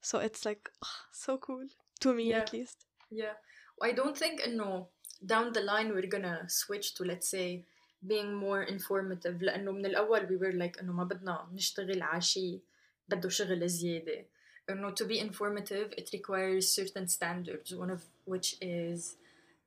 [0.00, 1.66] So it's like oh, so cool
[2.00, 2.38] to me yeah.
[2.38, 2.86] at least.
[3.10, 3.34] Yeah.
[3.82, 4.86] I don't think إنه
[5.26, 7.64] down the line we're gonna switch to let's say
[8.06, 12.60] being more informative لأنه من الأول we were like إنه ما بدنا نشتغل على شيء
[13.08, 14.26] بده شغل زيادة.
[14.70, 19.16] إنه to be informative it requires certain standards one of which is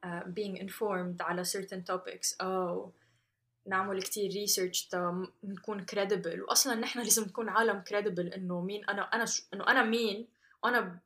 [0.05, 2.91] uh, being informed على certain topics أو
[3.67, 9.01] نعمل كتير research تا نكون credible وأصلا نحن لازم نكون عالم credible إنه مين أنا
[9.01, 10.27] أنا شو إنه أنا مين
[10.63, 10.99] وأنا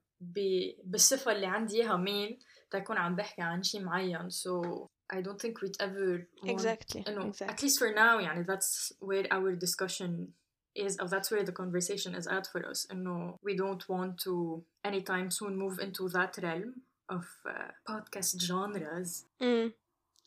[0.84, 2.40] بالصفة اللي عندي إياها مين
[2.72, 7.04] تا يكون عم بحكي عن شيء معين so I don't think we'd ever want, exactly,
[7.08, 7.54] إنه exactly.
[7.54, 10.34] at least for now يعني that's where our discussion
[10.76, 14.64] is or that's where the conversation is at for us إنه we don't want to
[14.84, 16.74] anytime soon move into that realm
[17.09, 19.25] of uh, podcast genres.
[19.41, 19.73] Mm,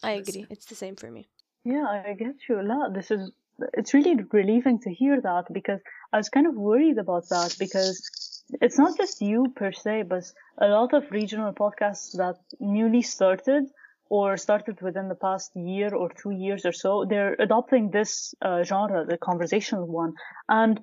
[0.03, 0.45] I agree.
[0.49, 1.27] It's the same for me.
[1.63, 2.61] Yeah, I get you.
[2.61, 3.31] La, this is
[3.73, 5.79] it's really relieving to hear that because
[6.11, 10.23] I was kind of worried about that because it's not just you per se, but
[10.59, 13.65] a lot of regional podcasts that newly started
[14.09, 18.63] or started within the past year or two years or so, they're adopting this uh,
[18.63, 20.13] genre, the conversational one.
[20.47, 20.79] And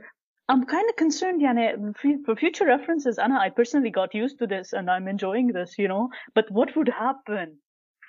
[0.52, 4.74] I'm kind of concerned, Yani, for future references, Anna, I personally got used to this
[4.74, 6.10] and I'm enjoying this, you know.
[6.34, 7.56] But what would happen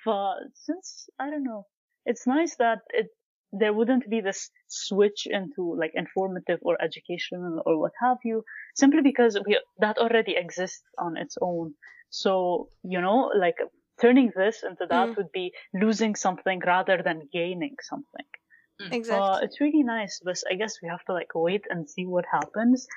[0.04, 1.64] for, since, I don't know,
[2.04, 3.06] it's nice that it,
[3.50, 9.00] there wouldn't be this switch into like informative or educational or what have you, simply
[9.00, 11.72] because we, that already exists on its own.
[12.10, 13.56] So, you know, like
[13.98, 15.16] turning this into that mm.
[15.16, 18.26] would be losing something rather than gaining something.
[18.81, 18.93] Mm.
[18.93, 19.29] Exactly.
[19.29, 22.25] Uh, it's really nice, but I guess we have to like wait and see what
[22.31, 22.87] happens.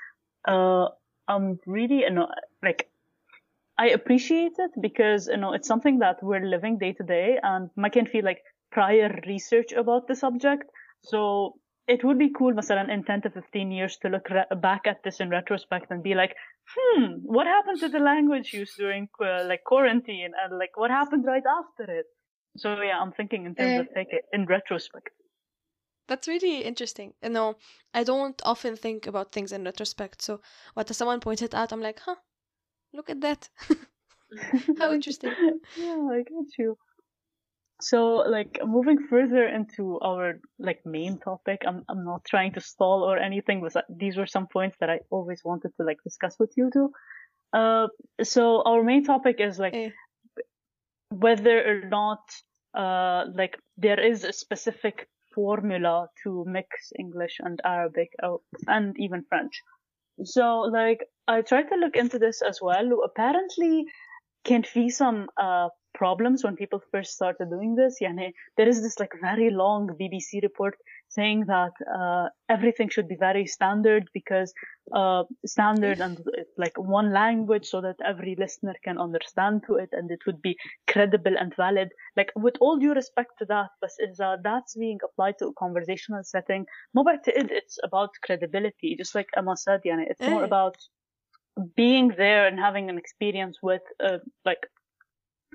[0.47, 0.89] Uh,
[1.29, 2.29] I'm really, you know,
[2.63, 2.89] like,
[3.79, 7.71] I appreciate it because, you know, it's something that we're living day to day and
[7.83, 10.65] I can feel like prior research about the subject.
[11.03, 11.55] So
[11.89, 15.03] it would be cool, مثلا, in 10 to 15 years to look re- back at
[15.03, 16.37] this in retrospect and be like,
[16.75, 21.25] hmm, what happened to the language use during uh, like quarantine and like what happened
[21.27, 22.07] right after it?
[22.57, 25.11] So yeah, I'm thinking in terms uh, of like in retrospect.
[26.08, 27.14] That's really interesting.
[27.22, 27.56] You know,
[27.94, 30.22] I don't often think about things in retrospect.
[30.22, 30.42] So
[30.74, 32.16] what someone pointed out, I'm like, huh,
[32.94, 33.50] look at that.
[34.80, 35.32] How interesting.
[35.78, 36.78] yeah, I get you.
[37.80, 43.04] So, like, moving further into our like main topic, I'm I'm not trying to stall
[43.04, 46.54] or anything, but these were some points that I always wanted to like discuss with
[46.58, 46.92] you too.
[47.54, 47.88] Uh,
[48.24, 49.90] so our main topic is like eh.
[51.10, 52.20] whether or not
[52.74, 59.24] uh like there is a specific formula to mix English and Arabic oh, and even
[59.30, 59.62] French.
[60.24, 63.02] So like I tried to look into this as well.
[63.06, 63.86] Apparently,
[64.44, 67.98] can be some uh, problems when people first started doing this.
[68.02, 70.76] Yani, there is this like very long BBC report
[71.10, 74.54] saying that uh, everything should be very standard because
[74.94, 76.20] uh, standard and
[76.58, 80.58] like one language so that every listener can understand to it and it would be
[80.88, 81.90] credible and valid.
[82.16, 85.54] Like with all due respect to that, but is that that's being applied to a
[85.54, 86.66] conversational setting.
[86.94, 89.82] No, but it's about credibility, just like Emma said.
[89.84, 90.76] It's more about
[91.76, 94.68] being there and having an experience with uh, like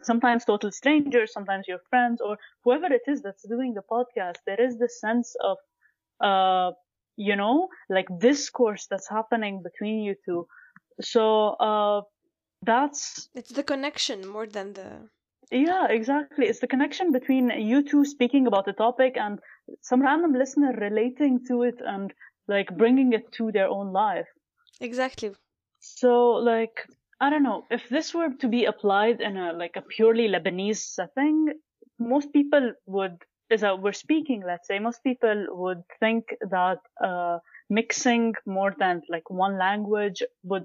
[0.03, 2.31] sometimes total strangers, sometimes your friends or
[2.65, 5.57] whoever it is that's doing the podcast, there is this sense of,
[6.21, 6.73] uh,
[7.17, 10.47] you know, like discourse that's happening between you two.
[11.01, 12.03] So, uh,
[12.63, 13.29] that's.
[13.35, 15.09] It's the connection more than the.
[15.51, 16.47] Yeah, exactly.
[16.47, 19.39] It's the connection between you two speaking about the topic and
[19.83, 22.13] some random listener relating to it and
[22.49, 24.27] like bringing it to their own life.
[24.81, 25.33] Exactly.
[25.81, 26.87] So, like,
[27.23, 30.83] I don't know if this were to be applied in a like a purely Lebanese
[30.99, 31.53] setting,
[32.01, 33.17] most people would
[33.49, 39.29] that we're speaking, let's say, most people would think that uh, mixing more than like
[39.31, 40.65] one language would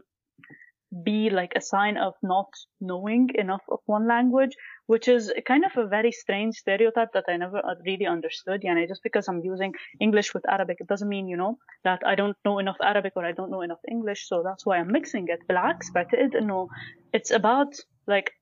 [1.05, 2.49] be like a sign of not
[2.81, 4.55] knowing enough of one language,
[4.87, 8.61] which is kind of a very strange stereotype that I never uh, really understood.
[8.63, 12.15] Yeah, just because I'm using English with Arabic, it doesn't mean, you know, that I
[12.15, 14.29] don't know enough Arabic or I don't know enough English.
[14.29, 15.41] So that's why I'm mixing it.
[15.49, 16.69] بالعكس بعتقد انه
[17.17, 17.75] it's about
[18.07, 18.33] like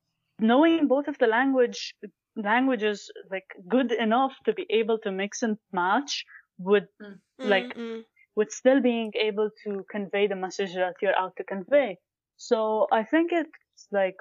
[0.40, 1.94] knowing both of the language
[2.36, 6.24] languages like good enough to be able to mix and match
[6.58, 7.16] with mm.
[7.38, 8.00] like mm-hmm.
[8.34, 11.98] with still being able to convey the message that you're out to convey.
[12.37, 14.15] So I think it's like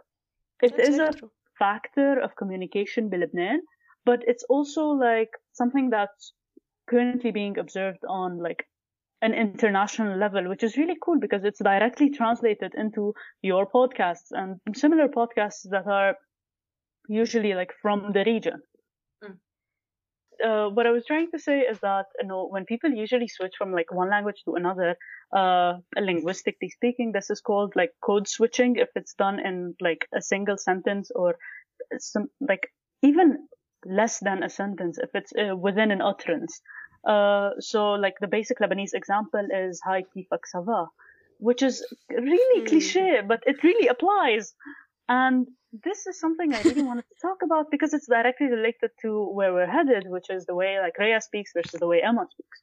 [0.63, 1.13] it That's is a
[1.59, 3.63] factor of communication in Lebanon,
[4.05, 6.33] but it's also like something that's
[6.89, 8.67] currently being observed on like
[9.23, 14.61] an international level, which is really cool because it's directly translated into your podcasts and
[14.77, 16.17] similar podcasts that are
[17.09, 18.63] usually like from the region.
[20.43, 23.55] Uh, what I was trying to say is that you know when people usually switch
[23.57, 24.97] from like one language to another,
[25.33, 30.23] uh, linguistically speaking, this is called like code switching if it's done in like a
[30.23, 31.37] single sentence or
[31.99, 32.69] some like
[33.03, 33.47] even
[33.85, 36.61] less than a sentence if it's uh, within an utterance.
[37.07, 40.87] Uh, so like the basic Lebanese example is "Hi kifak sava,"
[41.39, 42.69] which is really mm.
[42.69, 44.55] cliche, but it really applies.
[45.09, 49.26] And this is something I really wanted to talk about because it's directly related to
[49.32, 52.60] where we're headed, which is the way like Rhea speaks versus the way Emma speaks.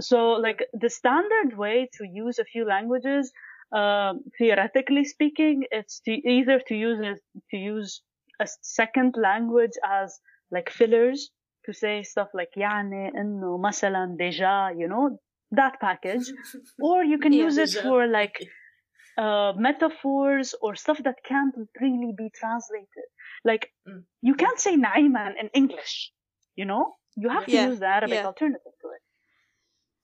[0.00, 3.32] So like the standard way to use a few languages,
[3.74, 7.14] uh, theoretically speaking, it's to either to use a,
[7.50, 8.02] to use
[8.40, 10.18] a second language as
[10.50, 11.30] like fillers
[11.64, 15.18] to say stuff like يعني إنه مثلا déjà, you know,
[15.50, 16.32] that package,
[16.80, 18.36] or you can yeah, use it for like
[19.17, 23.07] uh, metaphors or stuff that can't really be translated.
[23.43, 24.03] Like mm.
[24.21, 26.11] you can't say Naiman in English,
[26.55, 27.67] you know, you have to yeah.
[27.67, 28.25] use the Arabic yeah.
[28.25, 29.01] alternative to it.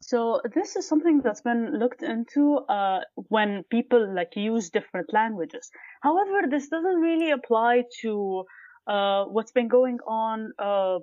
[0.02, 5.70] So this is something that's been looked into uh, when people like use different languages.
[6.02, 8.46] However, this doesn't really apply to
[8.88, 11.00] uh, what's been going on uh,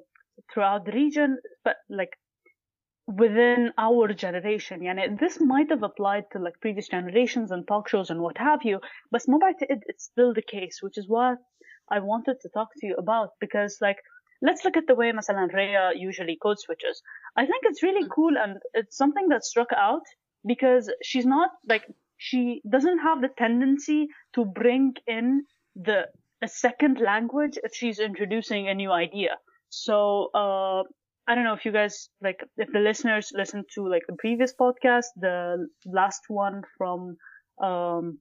[0.52, 2.10] throughout the region, but like
[3.07, 8.09] within our generation يعني this might have applied to like previous generations and talk shows
[8.11, 8.79] and what have you
[9.11, 11.37] بس ما بعتقد it's still the case which is what
[11.91, 13.97] I wanted to talk to you about because like
[14.43, 17.01] let's look at the way مثلا Rhea usually code switches
[17.35, 20.05] I think it's really cool and it's something that struck out
[20.45, 21.85] because she's not like
[22.17, 25.99] she doesn't have the tendency to bring in the
[26.43, 29.33] a second language if she's introducing a new idea
[29.69, 29.97] so
[30.43, 30.83] uh
[31.26, 34.54] I don't know if you guys like if the listeners listened to like the previous
[34.54, 37.16] podcast, the last one from
[37.62, 38.18] um,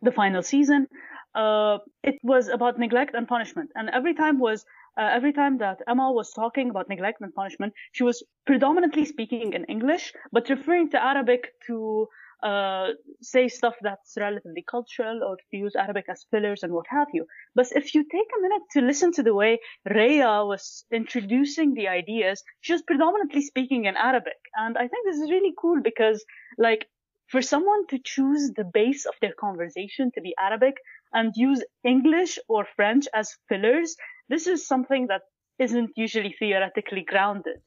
[0.00, 0.86] the final season.
[1.34, 4.64] Uh, it was about neglect and punishment, and every time was
[4.98, 9.54] uh, every time that Emma was talking about neglect and punishment, she was predominantly speaking
[9.54, 12.06] in English, but referring to Arabic to
[12.42, 12.88] uh,
[13.20, 17.26] say stuff that's relatively cultural or to use Arabic as fillers and what have you.
[17.54, 21.88] But if you take a minute to listen to the way Rhea was introducing the
[21.88, 24.38] ideas, she was predominantly speaking in Arabic.
[24.56, 26.24] And I think this is really cool because
[26.58, 26.88] like
[27.28, 30.74] for someone to choose the base of their conversation to be Arabic
[31.12, 33.96] and use English or French as fillers,
[34.28, 35.22] this is something that
[35.58, 37.60] isn't usually theoretically grounded.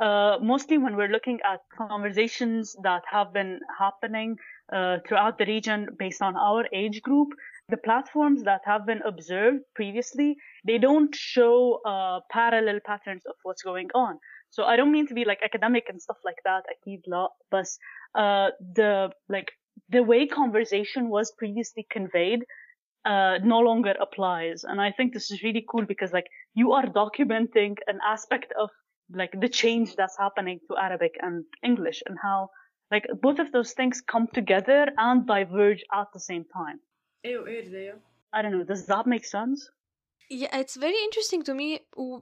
[0.00, 4.34] Uh, mostly when we're looking at conversations that have been happening
[4.72, 7.28] uh, throughout the region based on our age group,
[7.68, 13.62] the platforms that have been observed previously, they don't show uh, parallel patterns of what's
[13.62, 14.18] going on.
[14.48, 17.66] So I don't mean to be like academic and stuff like that, akid la, but
[18.14, 19.52] uh, the like
[19.90, 22.40] the way conversation was previously conveyed
[23.04, 24.64] uh, no longer applies.
[24.64, 28.70] And I think this is really cool because like you are documenting an aspect of
[29.21, 32.49] like the change that's happening to Arabic and English and how
[32.91, 36.79] like both of those things come together and diverge at the same time.
[37.25, 37.99] ايه وايه ريا
[38.33, 38.63] I don't know.
[38.73, 39.59] Does that make sense?
[40.29, 41.69] Yeah, it's very interesting to me.
[41.97, 42.21] و-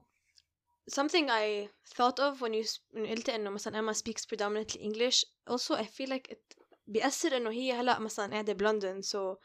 [0.90, 5.26] Something I thought of when you s- when قلت إنه مثلا Emma speaks predominantly English.
[5.48, 9.38] Also, I feel like it بيأثر إنه هي هلا مثلا قاعدة بلندن so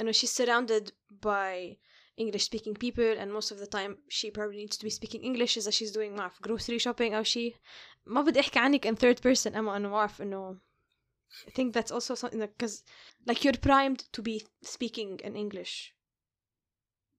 [0.00, 1.76] إنه she's surrounded by
[2.18, 5.56] English speaking people and most of the time she probably needs to be speaking English
[5.58, 7.56] إذا she's doing ما أعرف grocery shopping أو شيء
[8.06, 10.58] ما بدي أحكي عنك in third person أما إنه ما أعرف إنه
[11.46, 12.82] I think that's also something that because
[13.26, 15.94] like you're primed to be speaking in English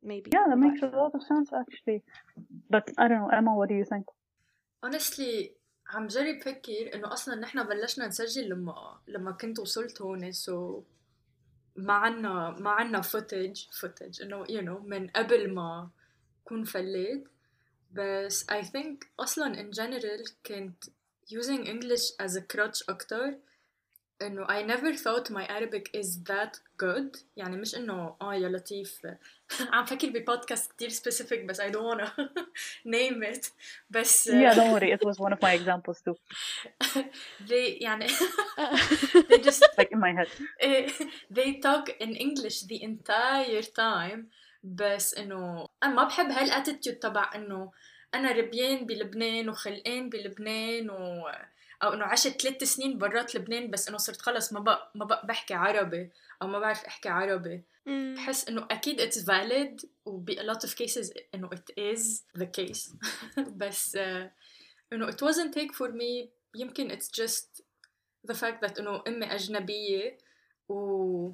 [0.04, 0.94] maybe Yeah, that ما makes a بعرف.
[0.94, 2.04] lot of sense actually.
[2.70, 4.06] But I don't know, Emma, what do you think?
[4.86, 5.52] honestly
[5.88, 10.84] عم جرب فكر انه اصلا نحن بلشنا نسجل لما لما كنت وصلت هون سو
[11.79, 15.91] ما عنا ما عنا فوتج فوتج إنه you know من قبل ما
[16.45, 17.29] كون فليت.
[17.93, 20.85] بس I think أصلا in general كنت
[21.31, 23.35] using English as a crutch أكتر.
[24.23, 29.07] انه I never thought my Arabic is that good يعني مش انه آه يا لطيف
[29.73, 32.11] عم فكر ببودكاست كتير specific بس I don't wanna
[32.97, 33.51] name it
[33.91, 34.91] بس Yeah, don't worry.
[34.93, 36.15] It was one of my examples too,
[37.49, 38.07] they يعني
[39.29, 40.29] they just like in my head.
[40.61, 40.91] eh,
[41.31, 44.25] they talk in English the entire time
[44.63, 47.73] بس انه أنا ما بحب هالاتيتيود تبع انه
[48.15, 51.31] أنا ربيان بلبنان وخلقان بلبنان و
[51.83, 55.27] أو إنه عشت ثلاث سنين برات لبنان بس إنه صرت خلص ما بق ما بق
[55.27, 56.11] بحكي عربي
[56.43, 57.63] أو ما بعرف أحكي عربي.
[57.87, 62.47] بحس إنه أكيد it's valid و ب a lot of cases إنه it is the
[62.47, 62.95] case.
[63.61, 64.29] بس uh,
[64.93, 66.29] إنه it wasn't take for me.
[66.55, 67.63] يمكن it's just
[68.31, 70.19] the fact that إنه أمي أجنبية
[70.69, 71.31] و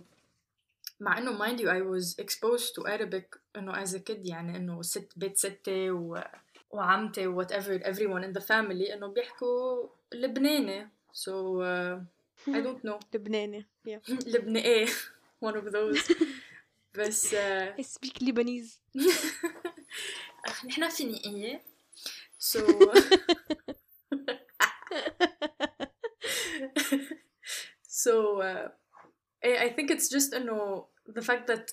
[1.01, 4.83] مع إنه mind you I was exposed to Arabic إنه as a kid يعني إنه
[4.83, 6.25] ست بيت ستة و...
[6.71, 11.32] وعمتي و whatever everyone in the family إنه بيحكوا لبناني so
[11.62, 12.00] uh,
[12.48, 14.86] I don't know لبناني yeah لبناني ايه
[15.46, 16.14] one of those
[16.98, 18.80] بس uh, I speak Lebanese
[20.48, 21.62] أخ، نحن فينيقية
[22.40, 22.60] so
[28.02, 28.68] so uh,
[29.44, 31.72] I I think it's just انه the fact that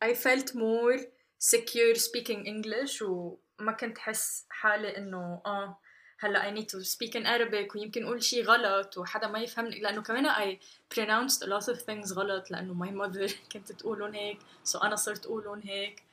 [0.00, 0.96] I felt more
[1.38, 5.80] secure speaking English وما كنت حس حالي انه اه
[6.19, 10.01] هلا I need to speak in Arabic ويمكن أقول شيء غلط وحدا ما يفهمني لأنه
[10.01, 10.57] كمان I
[10.95, 14.37] pronounced a lot of things غلط لأنه my mother كانت تقولهم هيك
[14.71, 16.03] so أنا صرت اقولهم هيك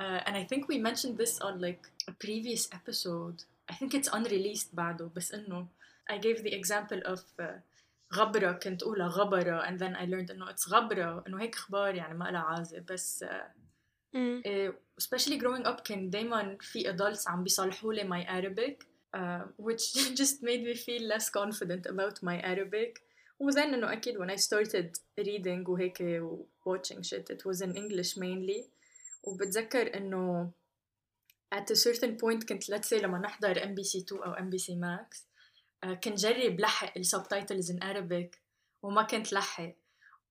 [0.00, 4.08] uh, and I think we mentioned this on like a previous episode I think it's
[4.08, 5.66] unreleased بعده بس انه
[6.12, 7.44] I gave the example of uh,
[8.14, 12.14] غبرة كنت أقولها غبرة and then I learned إنه it's غبرة إنه هيك أخبار يعني
[12.18, 13.28] ما لها عازة بس uh,
[14.14, 14.46] Mm.
[14.46, 19.93] إيه، especially growing up كان دايما في adults عم بيصلحوا لي my Arabic uh, which
[20.15, 23.01] just made me feel less confident about my Arabic
[23.39, 28.17] وذن إنه أكيد when I started reading وهيك و watching shit it was in English
[28.17, 28.69] mainly
[29.23, 30.51] وبتذكر إنه
[31.55, 35.23] at a certain point كنت let's say لما نحضر MBC2 أو MBC Max
[35.85, 38.37] uh, كنت جرب لحق السبتايتلز in Arabic
[38.83, 39.75] وما كنت لحق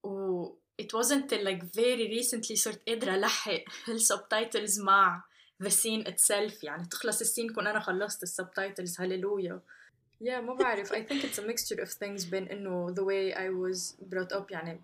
[0.02, 0.46] و
[0.82, 5.24] it wasn't till like very recently صرت قادرة لحق السبتايتلز مع
[5.62, 9.60] the scene itself يعني تخلص السين كون أنا خلصت السبتايتلز هاليلويا
[10.24, 13.48] yeah ما بعرف I think it's a mixture of things بين إنه the way I
[13.50, 14.80] was brought up يعني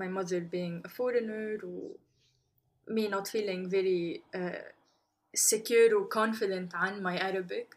[0.00, 1.96] my mother being a foreigner و
[2.90, 4.62] me not feeling very uh,
[5.36, 7.76] secure و confident عن my Arabic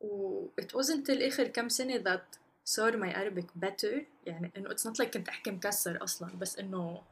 [0.00, 4.82] و it wasn't till آخر كم سنة that صار my Arabic better يعني إنه it's
[4.90, 7.02] not like كنت أحكي مكسر أصلا بس إنه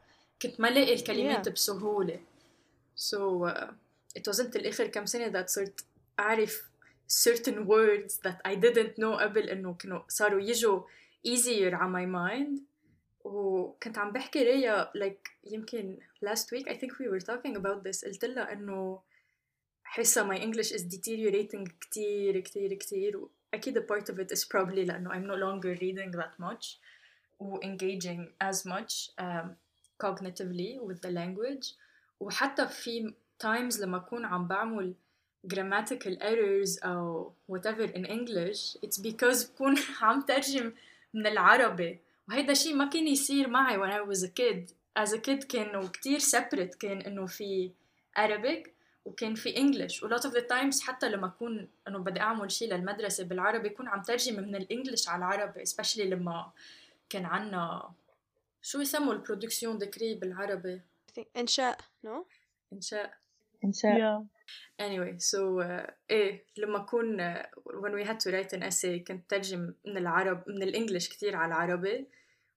[0.41, 1.51] كنت ما لاقي الكلمات Yeah.
[1.51, 2.19] بسهولة
[2.95, 3.71] so uh,
[4.15, 5.85] it wasn't till آخر كم سنة that صرت
[6.19, 6.69] أعرف
[7.07, 10.81] certain words that I didn't know قبل إنه كانوا صاروا يجوا
[11.27, 12.61] easier على my mind
[13.23, 18.05] وكنت عم بحكي ريا like يمكن last week I think we were talking about this
[18.05, 19.01] قلت لها إنه
[19.83, 24.85] حاسة my English is deteriorating كتير كتير كتير أكيد a part of it is probably
[24.85, 26.79] لأنه I'm no longer reading that much
[27.39, 29.55] و engaging as much um,
[30.03, 31.75] cognitively with the language
[32.19, 33.13] وحتى في
[33.44, 34.94] times لما أكون عم بعمل
[35.46, 40.72] grammatical errors أو whatever in English it's because بكون عم ترجم
[41.14, 41.98] من العربي.
[42.28, 44.72] وهيدا شيء ما كان يصير معي when I was a kid.
[44.98, 46.76] As a kid كانوا كتير separate.
[46.78, 47.70] كان إنه في
[48.18, 48.68] Arabic
[49.04, 50.02] وكان في English.
[50.02, 53.88] و lot of the times حتى لما أكون إنه بدي أعمل شيء للمدرسة بالعربي كون
[53.88, 55.64] عم ترجم من الإنجليش على العربي.
[55.64, 56.50] Especially لما
[57.10, 57.90] كان عنا
[58.62, 60.80] شو يسموا البرودكسيون دكري بالعربي؟
[61.10, 61.26] I think
[62.72, 63.18] إنشاء.
[63.64, 64.24] إنشاء إنشاء Yeah.
[64.86, 69.30] anyway so uh, إيه لما اكون uh, when we had to write an essay كنت
[69.30, 72.06] ترجم من العرب من الانجليش كتير على العربي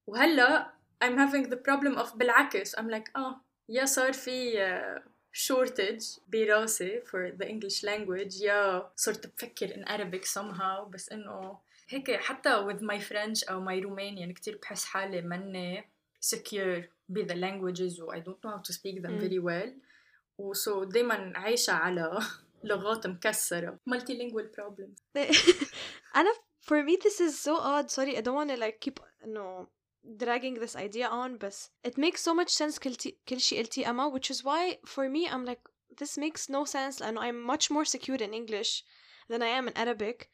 [0.08, 0.74] وهلا
[1.04, 5.02] I'm having the problem of بالعكس I'm like آه يا صار في uh,
[5.34, 12.12] shortage براسي for the English language يا صرت بفكر in Arabic somehow بس انه هيك
[12.12, 15.84] حتى with my French أو my Romanian كتير بحس حالي مني
[16.26, 16.82] secure
[17.14, 19.22] be the languages و I don't know how to speak them Mm.
[19.22, 19.70] very well
[20.42, 22.20] وسو دايما عايشة على
[22.64, 25.02] لغات مكسرة multilingual problems
[26.16, 29.70] أنا for me this is so odd sorry I don't want to like keep no
[30.18, 32.96] dragging this idea on but it makes so much sense كل
[33.30, 35.62] كل شيء قلتي أما which is why for me I'm like
[36.00, 38.84] this makes no sense لأنه I'm much more secure in English
[39.30, 40.30] than I am in Arabic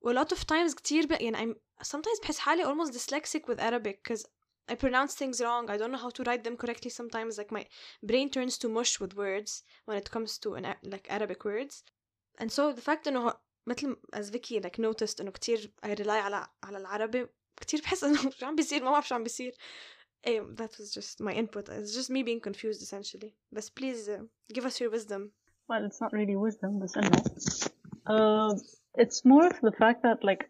[0.00, 1.12] و a lot of times كتير ب...
[1.12, 4.26] يعني I'm sometimes بحس حالي almost dyslexic with Arabic because
[4.73, 7.65] I pronounce things wrong I don't know how to write them correctly sometimes like my
[8.09, 11.83] brain turns to mush with words when it comes to an, A- like Arabic words
[12.39, 13.33] and so the fact انه
[13.67, 17.27] مثل as Vicky like noticed انه كتير I rely على على العربي
[17.61, 19.55] كتير بحس انه شو عم بيصير ما بعرف شو عم بيصير
[20.27, 24.21] ايه that was just my input it's just me being confused essentially but please uh,
[24.53, 25.31] give us your wisdom
[25.69, 27.09] Well, it's not really wisdom, but no.
[28.13, 28.51] Uh,
[29.03, 30.43] it's more of the fact that like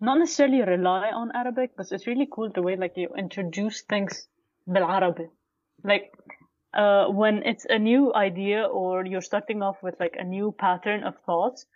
[0.00, 4.28] not necessarily rely on Arabic, but it's really cool the way like you introduce things
[4.68, 5.28] بالعربي.
[5.84, 6.12] Like
[6.74, 11.04] uh, when it's a new idea or you're starting off with like a new pattern
[11.04, 11.66] of thoughts,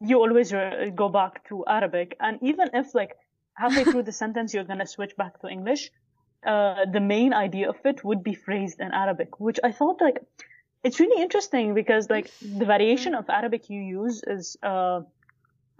[0.00, 3.16] you always re- go back to Arabic, and even if like
[3.54, 5.90] halfway through the sentence you're gonna switch back to English,
[6.46, 10.18] uh, the main idea of it would be phrased in Arabic, which I thought like
[10.82, 15.00] it's really interesting because like the variation of Arabic you use is uh,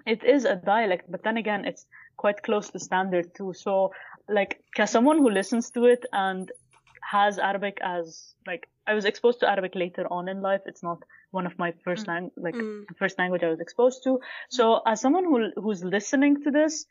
[0.06, 1.86] it is a dialect, but then again it's
[2.18, 3.54] quite close to standard too.
[3.54, 3.91] So
[4.28, 6.52] like as someone who listens to it and
[7.02, 10.62] has Arabic as like I was exposed to Arabic later on in life.
[10.66, 11.00] It's not
[11.32, 12.86] one of my first lang- like Mm.
[12.97, 14.20] first language I was exposed to.
[14.50, 16.86] So as someone who who's listening to this,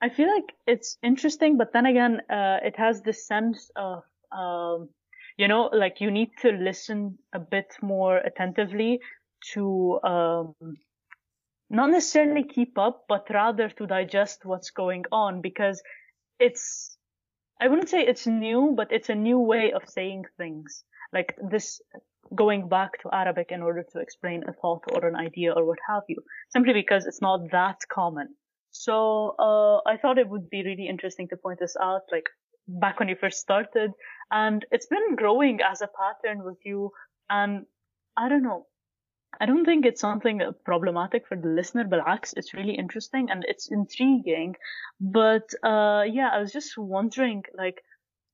[0.00, 4.02] I feel like it's interesting, but then again, uh, it has this sense of
[4.32, 4.88] um,
[5.36, 9.00] you know, like you need to listen a bit more attentively
[9.54, 10.54] to um,
[11.72, 15.82] not necessarily keep up, but rather to digest what's going on because
[16.38, 16.96] it's,
[17.60, 20.84] I wouldn't say it's new, but it's a new way of saying things.
[21.12, 21.80] Like this
[22.34, 25.78] going back to Arabic in order to explain a thought or an idea or what
[25.88, 28.28] have you, simply because it's not that common.
[28.70, 32.26] So, uh, I thought it would be really interesting to point this out, like
[32.66, 33.92] back when you first started,
[34.30, 36.90] and it's been growing as a pattern with you,
[37.28, 37.66] and
[38.16, 38.66] I don't know,
[39.40, 42.00] I don't think it's something problematic for the listener, but
[42.36, 44.56] it's really interesting and it's intriguing.
[45.00, 47.82] But uh, yeah, I was just wondering, like,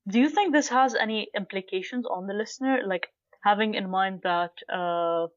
[0.07, 2.81] do you think this has any implications on the listener?
[2.85, 3.07] Like,
[3.43, 5.27] having in mind that uh,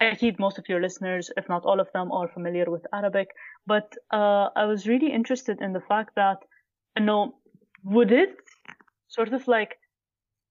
[0.00, 3.28] I think most of your listeners, if not all of them, are familiar with Arabic.
[3.66, 6.38] But uh, I was really interested in the fact that,
[6.96, 7.36] you know,
[7.82, 8.36] would it
[9.08, 9.78] sort of like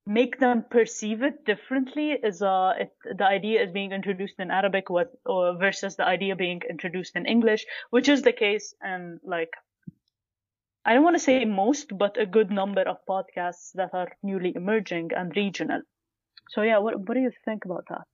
[0.06, 2.74] make them perceive it differently is uh,
[3.18, 7.26] the idea is being introduced in Arabic with, or versus the idea being introduced in
[7.26, 9.54] English, which is the case and like
[10.88, 14.54] I don't want to say most, but a good number of podcasts that are newly
[14.56, 15.82] emerging and regional.
[16.50, 18.06] So yeah, what what do you think about that?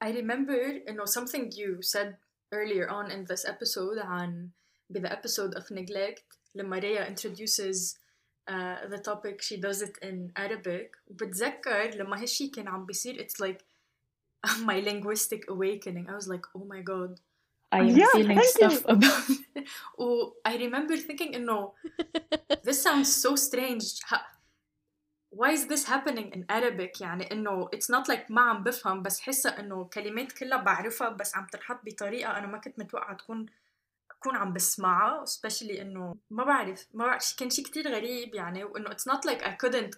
[0.00, 2.16] I remember you know something you said
[2.52, 4.52] earlier on in this episode on
[4.88, 6.22] the episode of neglect,
[6.56, 7.98] Lemaria introduces
[8.47, 13.39] uh, the topic she does it in Arabic وبتذكر لما هالشي كان عم بيصير it's
[13.45, 13.61] like
[14.69, 17.19] my linguistic awakening I was like oh my god
[17.71, 18.89] I am Yeah, feeling thank stuff you.
[18.95, 19.29] about
[19.99, 21.73] و I remember thinking انه
[22.67, 24.27] this sounds so strange Ha-
[25.39, 29.19] why is this happening in Arabic يعني انه it's not like ما عم بفهم بس
[29.19, 33.45] حاسه انه كلمات كلها بعرفها بس عم تنحط بطريقه انا ما كنت متوقعه تكون
[34.19, 38.89] اكون عم بسمعها especially انه ما بعرف ما بعرف كان شيء كتير غريب يعني وانه
[38.89, 39.95] it's not like I couldn't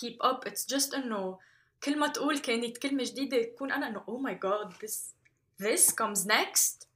[0.00, 1.38] keep up it's just انه
[1.82, 5.14] كل ما تقول كانت كلمه جديده تكون انا انه oh my god this
[5.62, 6.86] this comes next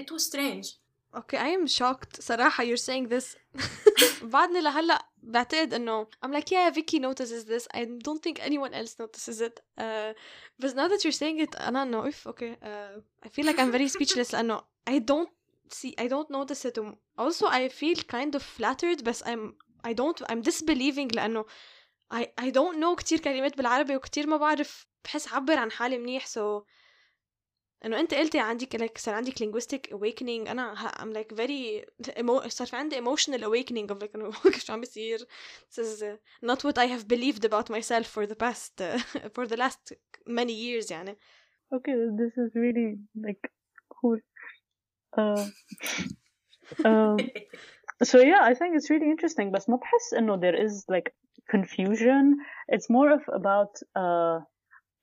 [0.00, 0.76] it was strange
[1.16, 3.36] Okay, I am shocked صراحة you're saying this
[4.22, 8.96] بعدني لهلا بعتقد انه I'm like yeah Vicky notices this I don't think anyone else
[8.98, 10.12] notices it uh,
[10.58, 13.72] but now that you're saying it أنا انه if okay uh, I feel like I'm
[13.72, 15.30] very speechless لأنه I don't
[15.72, 19.54] see I don't notice it Um, also I feel kind of flattered بس I'm
[19.88, 21.44] I don't I'm disbelieving لأنه
[22.14, 26.26] I I don't know كتير كلمات بالعربي وكتير ما بعرف بحس عبر عن حالي منيح
[26.26, 26.62] so
[27.84, 31.84] انه انت قلتي عندك like صار عندك linguistic awakening انا ه- I'm like very
[32.18, 36.16] emo- صار في عندي emotional awakening of like انه شو عم بيصير this is uh,
[36.48, 38.98] not what I have believed about myself for the past uh,
[39.36, 39.92] for the last
[40.26, 41.16] many years يعني
[41.74, 42.88] Okay, this is really
[43.26, 43.44] like
[43.96, 44.18] cool.
[45.16, 45.46] Uh,
[46.84, 47.18] um,
[48.02, 49.50] so yeah, I think it's really interesting.
[49.50, 51.14] But ما بحس إنه there is like
[51.50, 52.36] confusion.
[52.68, 54.40] It's more of about uh,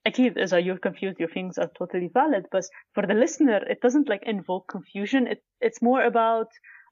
[0.07, 2.45] أكيد إذا you're confused, your feelings are totally valid.
[2.51, 5.27] But for the listener, it doesn't like invoke confusion.
[5.27, 6.49] It it's more about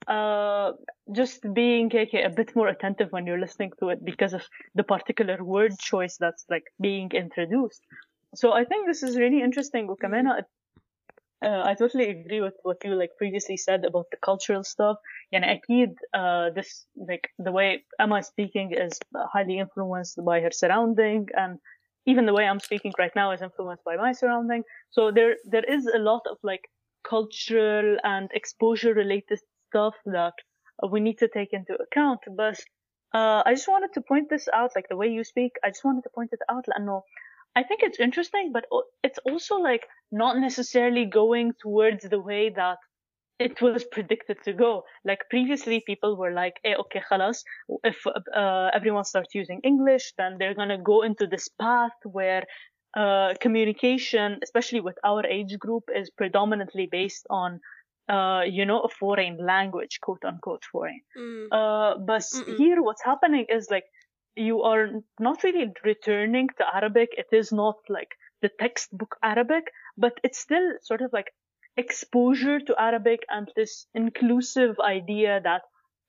[0.08, 0.72] uh,
[1.12, 4.44] just being okay, a bit more attentive when you're listening to it because of
[4.76, 7.82] the particular word choice that's like being introduced.
[8.34, 9.88] So I think this is really interesting.
[9.90, 10.44] وكمان
[11.44, 14.98] uh, I totally agree with what you like previously said about the cultural stuff.
[15.34, 19.00] يعني أكيد uh, this like the way Emma is speaking is
[19.34, 21.60] highly influenced by her surrounding and
[22.06, 24.64] even the way I'm speaking right now is influenced by my surrounding.
[24.90, 26.66] So there there is a lot of like
[27.04, 29.40] cultural and exposure related
[29.70, 30.34] stuff that
[30.90, 32.22] we need to take into account.
[32.36, 32.60] But
[33.14, 35.54] uh, I just wanted to point this out, like the way you speak.
[35.64, 36.66] I just wanted to point it out.
[36.68, 37.04] لأنه
[37.55, 38.67] I think it's interesting, but
[39.03, 42.79] it's also like not necessarily going towards the way that
[43.39, 44.85] it was predicted to go.
[45.05, 47.43] Like previously, people were like, hey, okay, khalas,
[47.85, 52.45] if uh, everyone starts using English, then they're going to go into this path where
[52.97, 57.61] uh, communication, especially with our age group, is predominantly based on,
[58.09, 61.01] uh, you know, a foreign language, quote unquote foreign.
[61.19, 61.47] Mm.
[61.53, 62.57] Uh, but Mm-mm.
[62.57, 63.85] here, what's happening is like
[64.37, 67.11] you are not really returning to Arabic.
[67.17, 68.11] It is not like
[68.43, 69.65] the textbook Arabic,
[69.97, 71.33] but it's still sort of like
[71.77, 75.63] exposure to Arabic and this inclusive idea that,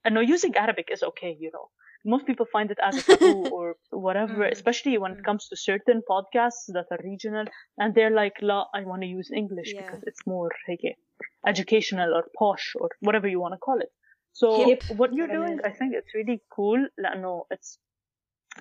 [0.05, 1.69] I know using Arabic is okay, you know.
[2.05, 6.01] Most people find it as a taboo or whatever, especially when it comes to certain
[6.09, 7.45] podcasts that are regional
[7.77, 9.81] and they're like, la, I want to use English yeah.
[9.81, 10.51] because it's more
[11.45, 13.89] educational or posh or whatever you want to call it.
[14.31, 14.83] So Hip.
[14.95, 16.87] what you're doing, I think it's really cool.
[16.97, 17.79] No, it's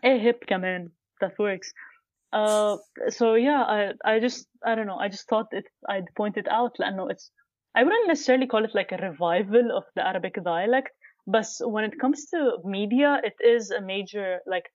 [0.04, 1.74] a hip كمان that works.
[2.34, 2.78] Uh,
[3.10, 4.98] so yeah, I I just I don't know.
[4.98, 6.80] I just thought it I'd point it out.
[6.80, 7.32] لأنه it's
[7.76, 10.92] I wouldn't necessarily call it like a revival of the Arabic dialect,
[11.26, 14.68] but when it comes to media, it is a major like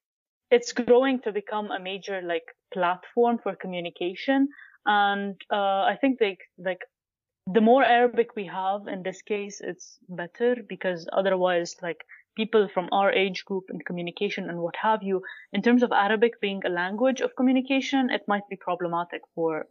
[0.50, 4.48] it's growing to become a major like platform for communication,
[4.86, 6.82] and uh, I think they like
[7.46, 12.00] the more Arabic we have in this case, it's better because otherwise, like
[12.36, 16.40] people from our age group in communication and what have you, in terms of Arabic
[16.40, 19.66] being a language of communication, it might be problematic for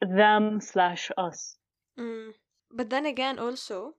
[0.00, 1.56] them slash us.
[1.98, 2.32] Mm.
[2.70, 3.94] But then again, also,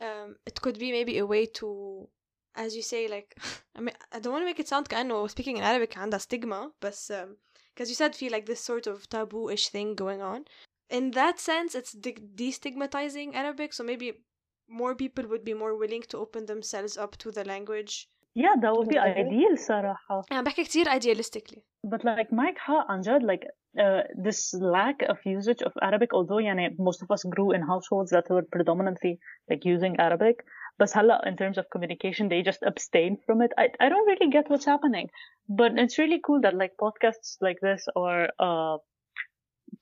[0.00, 2.08] um, it could be maybe a way to,
[2.54, 3.36] as you say, like,
[3.76, 6.72] I mean, I don't want to make it sound كأنه speaking in Arabic عندها stigma,
[6.80, 7.36] but um,
[7.74, 10.44] because you said feel like this sort of taboo-ish thing going on.
[10.90, 14.24] In that sense, it's de- destigmatizing Arabic, so maybe
[14.68, 18.08] more people would be more willing to open themselves up to the language.
[18.34, 19.20] Yeah, that would be Okay.
[19.20, 20.22] ideal صراحة.
[20.32, 21.60] أنا بحكي كتير idealistically.
[21.86, 23.44] But like معك حق عن جد like
[23.78, 28.10] uh, this lack of usage of Arabic although يعني most of us grew in households
[28.10, 29.18] that were predominantly
[29.50, 30.44] like using Arabic
[30.78, 34.30] بس هلا in terms of communication they just abstain from it I, I don't really
[34.30, 35.08] get what's happening
[35.48, 38.76] but it's really cool that like podcasts like this are uh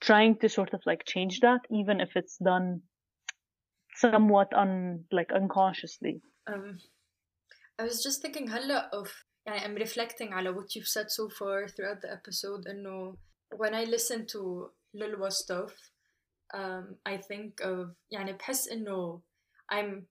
[0.00, 2.82] trying to sort of like change that even if it's done
[4.00, 6.78] somewhat un like unconsciously Um,
[7.78, 9.08] I was just thinking هلا of
[9.46, 13.16] يعني I'm reflecting على what you've said so far throughout the episode إنه
[13.56, 15.72] when I listen to Lilwa stuff
[16.54, 19.20] um, I think of يعني بحس إنه
[19.72, 20.06] I'm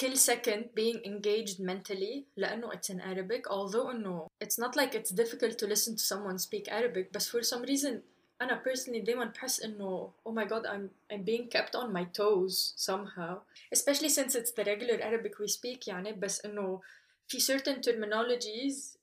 [0.00, 5.10] كل second being engaged mentally لأنه it's in Arabic although إنه it's not like it's
[5.10, 8.02] difficult to listen to someone speak Arabic but for some reason
[8.42, 12.74] أنا personally دايما بحس إنه oh my god I'm I'm being kept on my toes
[12.76, 13.40] somehow
[13.72, 16.80] especially since it's the regular Arabic we speak يعني بس إنه
[17.28, 18.96] في certain terminologies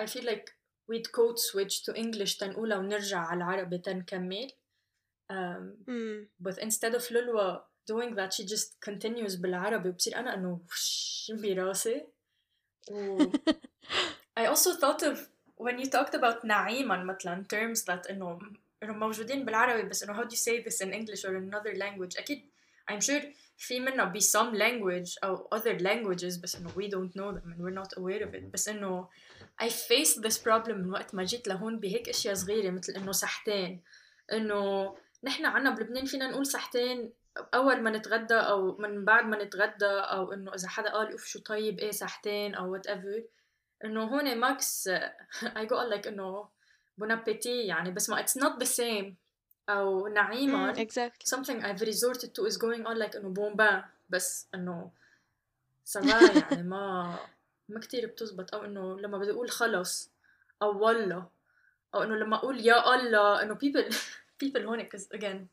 [0.00, 0.44] I feel like
[0.90, 4.50] we'd code switch to English تنقولها ونرجع على العربي تنكمل
[5.32, 6.26] um, Mm.
[6.40, 12.04] but instead of لولوى doing that she just continues بالعربي وبصير أنا إنه وش براسي
[12.90, 13.24] و
[14.40, 15.18] I also thought of
[15.56, 18.38] when you talked about نعيما مثلا terms that إنه
[18.85, 21.75] إنه موجودين بالعربي بس إنه how do you say this in English or in another
[21.75, 22.49] language أكيد
[22.91, 23.21] I'm sure
[23.57, 27.59] في منها be some language أو other languages بس إنه we don't know them and
[27.59, 28.43] we're not aware of it.
[28.53, 29.09] بس إنه
[29.61, 33.81] I faced this problem من وقت ما جيت لهون بهيك أشياء صغيرة مثل إنه ساحتين
[34.33, 37.13] إنه نحن عنا بلبنان فينا نقول ساحتين
[37.53, 41.39] أول ما نتغدى أو من بعد ما نتغدى أو إنه إذا حدا قال أوف شو
[41.39, 43.21] طيب إيه ساحتين أو whatever.
[43.85, 44.89] إنه هون ماكس
[45.43, 46.49] I go like إنه
[46.98, 49.14] بون أبيتي يعني بس ما it's not the same
[49.68, 51.26] أو نعيما Mm, exactly.
[51.36, 54.90] something I've resorted to is going on like إنه بومبا بس إنه
[55.84, 57.18] سوا يعني ما
[57.68, 60.10] ما كتير بتزبط أو إنه لما بدي أقول خلص
[60.62, 61.26] أو والله
[61.94, 63.94] أو إنه لما أقول يا الله إنه people
[64.44, 65.46] people هون cause again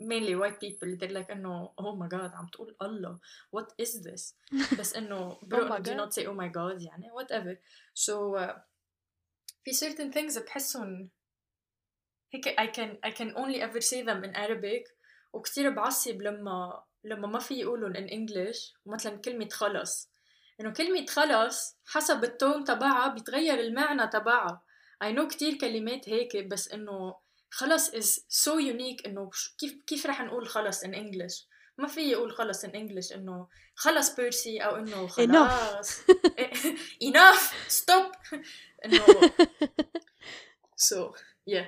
[0.00, 3.18] mainly white people they're like إنه oh my god عم تقول الله
[3.56, 4.34] what is this
[4.78, 5.96] بس إنه برو my إنه do God.
[5.96, 7.56] not say oh my god يعني whatever
[7.94, 8.54] so uh,
[9.63, 11.09] في certain things بحسهم
[12.33, 14.83] هيك I can I can only ever say them in Arabic.
[15.33, 18.73] وكتير بعصب لما لما ما في يقولون in English.
[18.85, 20.11] مثلا كلمة خلص.
[20.61, 24.61] إنه كلمة خلص حسب التون تبعها بيتغير المعنى تبعها.
[25.03, 27.15] I know كتير كلمات هيك بس إنه
[27.49, 31.50] خلص is so unique إنه كيف كيف رح نقول خلص in English.
[31.80, 36.00] ما في يقول خلص in English إنه خلص بيرسي أو إنه خلاص
[37.04, 38.34] enough stop
[38.84, 39.06] إنه
[40.76, 41.12] so
[41.50, 41.66] yeah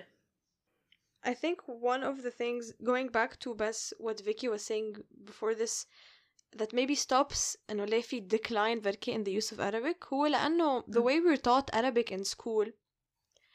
[1.25, 5.55] I think one of the things going back to Bas what Vicky was saying before
[5.55, 5.87] this
[6.57, 10.83] that maybe stops انه ليه في decline بركي in the use of Arabic هو لأنه
[10.83, 12.73] the way we're taught Arabic in school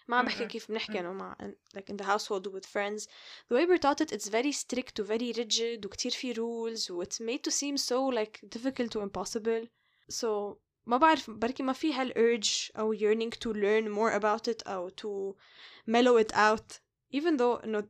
[0.07, 0.49] ما عم بحكي م-م.
[0.49, 1.37] كيف بنحكي انه مع
[1.77, 3.07] like in the household with friends
[3.49, 7.03] the way we're taught it it's very strict و very rigid وكتير في rules و
[7.03, 9.67] it's made to seem so like difficult و impossible
[10.11, 14.67] so ما بعرف بركي ما في هال urge أو yearning to learn more about it
[14.67, 15.35] أو to
[15.89, 16.79] mellow it out
[17.15, 17.83] even though no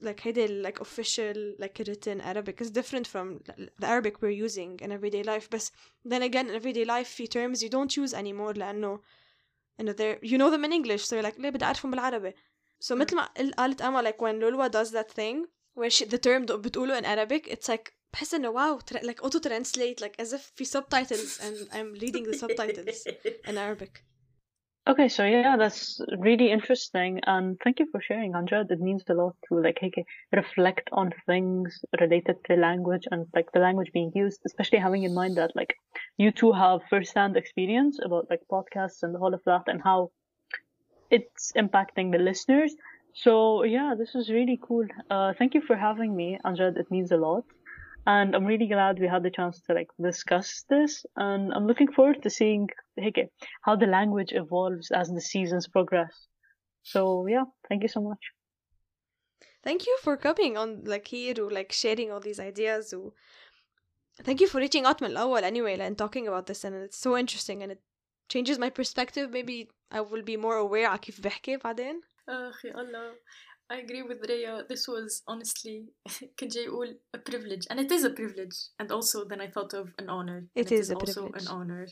[0.00, 3.40] like هيدي like official like written Arabic is different from
[3.80, 5.70] the Arabic we're using in everyday life but
[6.04, 9.00] then again in everyday life في terms you don't use anymore لأنه
[9.80, 12.34] إنه they're you know them in English so you're like ليه بدي أعرفهم بالعربي
[12.84, 16.18] so مثل ما قل- قالت أما like when Lulwa does that thing where she, the
[16.18, 20.16] term دو- بتقوله in Arabic it's like بحس إنه wow tra- like auto translate like
[20.24, 23.06] as if في subtitles and I'm reading the subtitles
[23.48, 24.04] in Arabic
[24.85, 28.69] Okay, so yeah, that's really interesting, and thank you for sharing, Anja.
[28.69, 29.79] It means a lot to like
[30.33, 35.13] reflect on things related to language and like the language being used, especially having in
[35.13, 35.73] mind that like
[36.17, 40.11] you two have first-hand experience about like podcasts and all of that, and how
[41.09, 42.75] it's impacting the listeners.
[43.13, 44.85] So yeah, this is really cool.
[45.09, 46.75] Uh, thank you for having me, Anja.
[46.77, 47.45] It means a lot
[48.06, 51.92] And I'm really glad we had the chance to like discuss this, and I'm looking
[51.92, 53.28] forward to seeing hey,
[53.62, 56.14] how the language evolves as the seasons progress.
[56.82, 58.22] So yeah, thank you so much.
[59.62, 63.12] Thank you for coming on like here or like sharing all these ideas و
[64.22, 67.16] thank you for reaching out من الأول anyway and talking about this and it's so
[67.16, 67.82] interesting and it
[68.28, 73.14] changes my perspective maybe I will be more aware على كيف بحكي بعدين أخي الله
[73.70, 74.64] I agree with Rhea.
[74.68, 75.88] This was honestly,
[76.38, 77.66] كنت جاي أقول a privilege.
[77.70, 78.56] And it is a privilege.
[78.78, 80.38] And also then I thought of an honor.
[80.38, 81.42] and It is a also privilege.
[81.42, 81.86] an honor.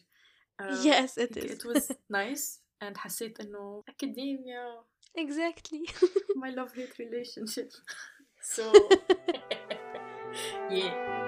[0.59, 2.61] Um, yes it it, is it was nice.
[2.81, 4.83] And حسيت إنه academia,
[5.15, 5.83] exactly
[6.35, 7.71] my love-hate relationship.
[8.43, 8.73] So,
[10.71, 11.20] yeah.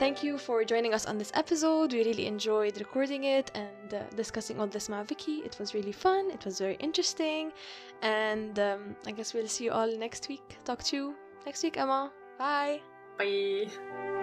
[0.00, 1.92] Thank you for joining us on this episode.
[1.92, 5.42] We really enjoyed recording it and uh, discussing all this with Vicky.
[5.44, 6.30] It was really fun.
[6.30, 7.52] It was very interesting.
[8.00, 10.56] And um, I guess we'll see you all next week.
[10.64, 12.10] Talk to you next week, Emma.
[12.38, 12.80] Bye.
[13.18, 14.19] Bye.